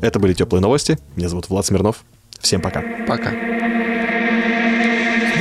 это 0.00 0.18
были 0.18 0.32
теплые 0.34 0.60
новости. 0.60 0.98
Меня 1.14 1.28
зовут 1.28 1.48
Влад 1.48 1.64
Смирнов. 1.66 2.04
Всем 2.46 2.60
пока. 2.60 2.80
Пока. 3.08 3.30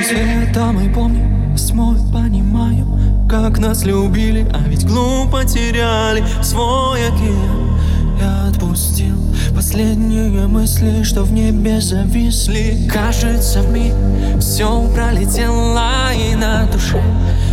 Цвета 0.07 0.71
мы 0.71 0.91
помним, 0.91 1.51
восьмой 1.51 1.97
понимаем 2.11 3.27
Как 3.29 3.59
нас 3.59 3.83
любили, 3.83 4.47
а 4.51 4.67
ведь 4.67 4.87
глупо 4.87 5.45
теряли 5.45 6.23
Свой 6.41 7.07
океан. 7.07 7.77
Я 8.19 8.47
отпустил 8.47 9.17
Последние 9.55 10.47
мысли, 10.47 11.03
что 11.03 11.25
в 11.25 11.31
небе 11.31 11.79
зависли. 11.79 12.89
Кажется, 12.91 13.61
в 13.61 13.71
миг 13.71 13.93
все 14.39 14.89
пролетело 14.95 16.11
и 16.11 16.33
на 16.33 16.65
душе. 16.65 16.99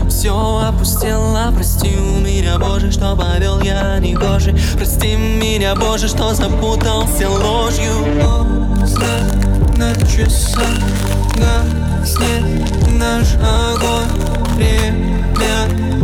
Все 0.09 0.63
опустело, 0.67 1.53
прости 1.55 1.91
меня, 1.91 2.59
Боже, 2.59 2.91
что 2.91 3.15
повел 3.15 3.61
я 3.61 3.99
негоже 3.99 4.57
Прости 4.77 5.15
меня, 5.15 5.75
Боже, 5.75 6.09
что 6.09 6.33
запутался 6.33 7.29
ложью 7.29 8.72
Знак 8.85 9.77
на 9.77 9.95
часах 10.07 10.79
гаснет 11.37 12.89
наш 12.99 13.35
огонь 13.37 14.57
Время 14.57 16.02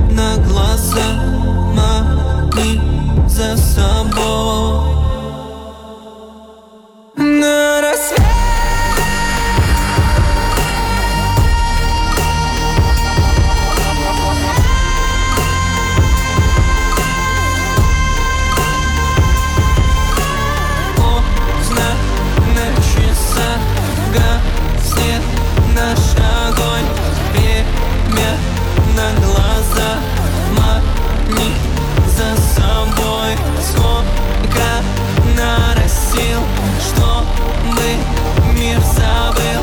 чтобы 36.88 38.58
мир 38.58 38.80
забыл. 38.80 39.62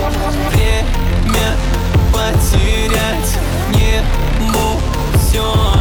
Время 0.52 1.56
потерять, 2.14 3.38
небу 3.70 4.80
все 5.20 5.75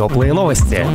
Теплые 0.00 0.32
новости. 0.32 0.86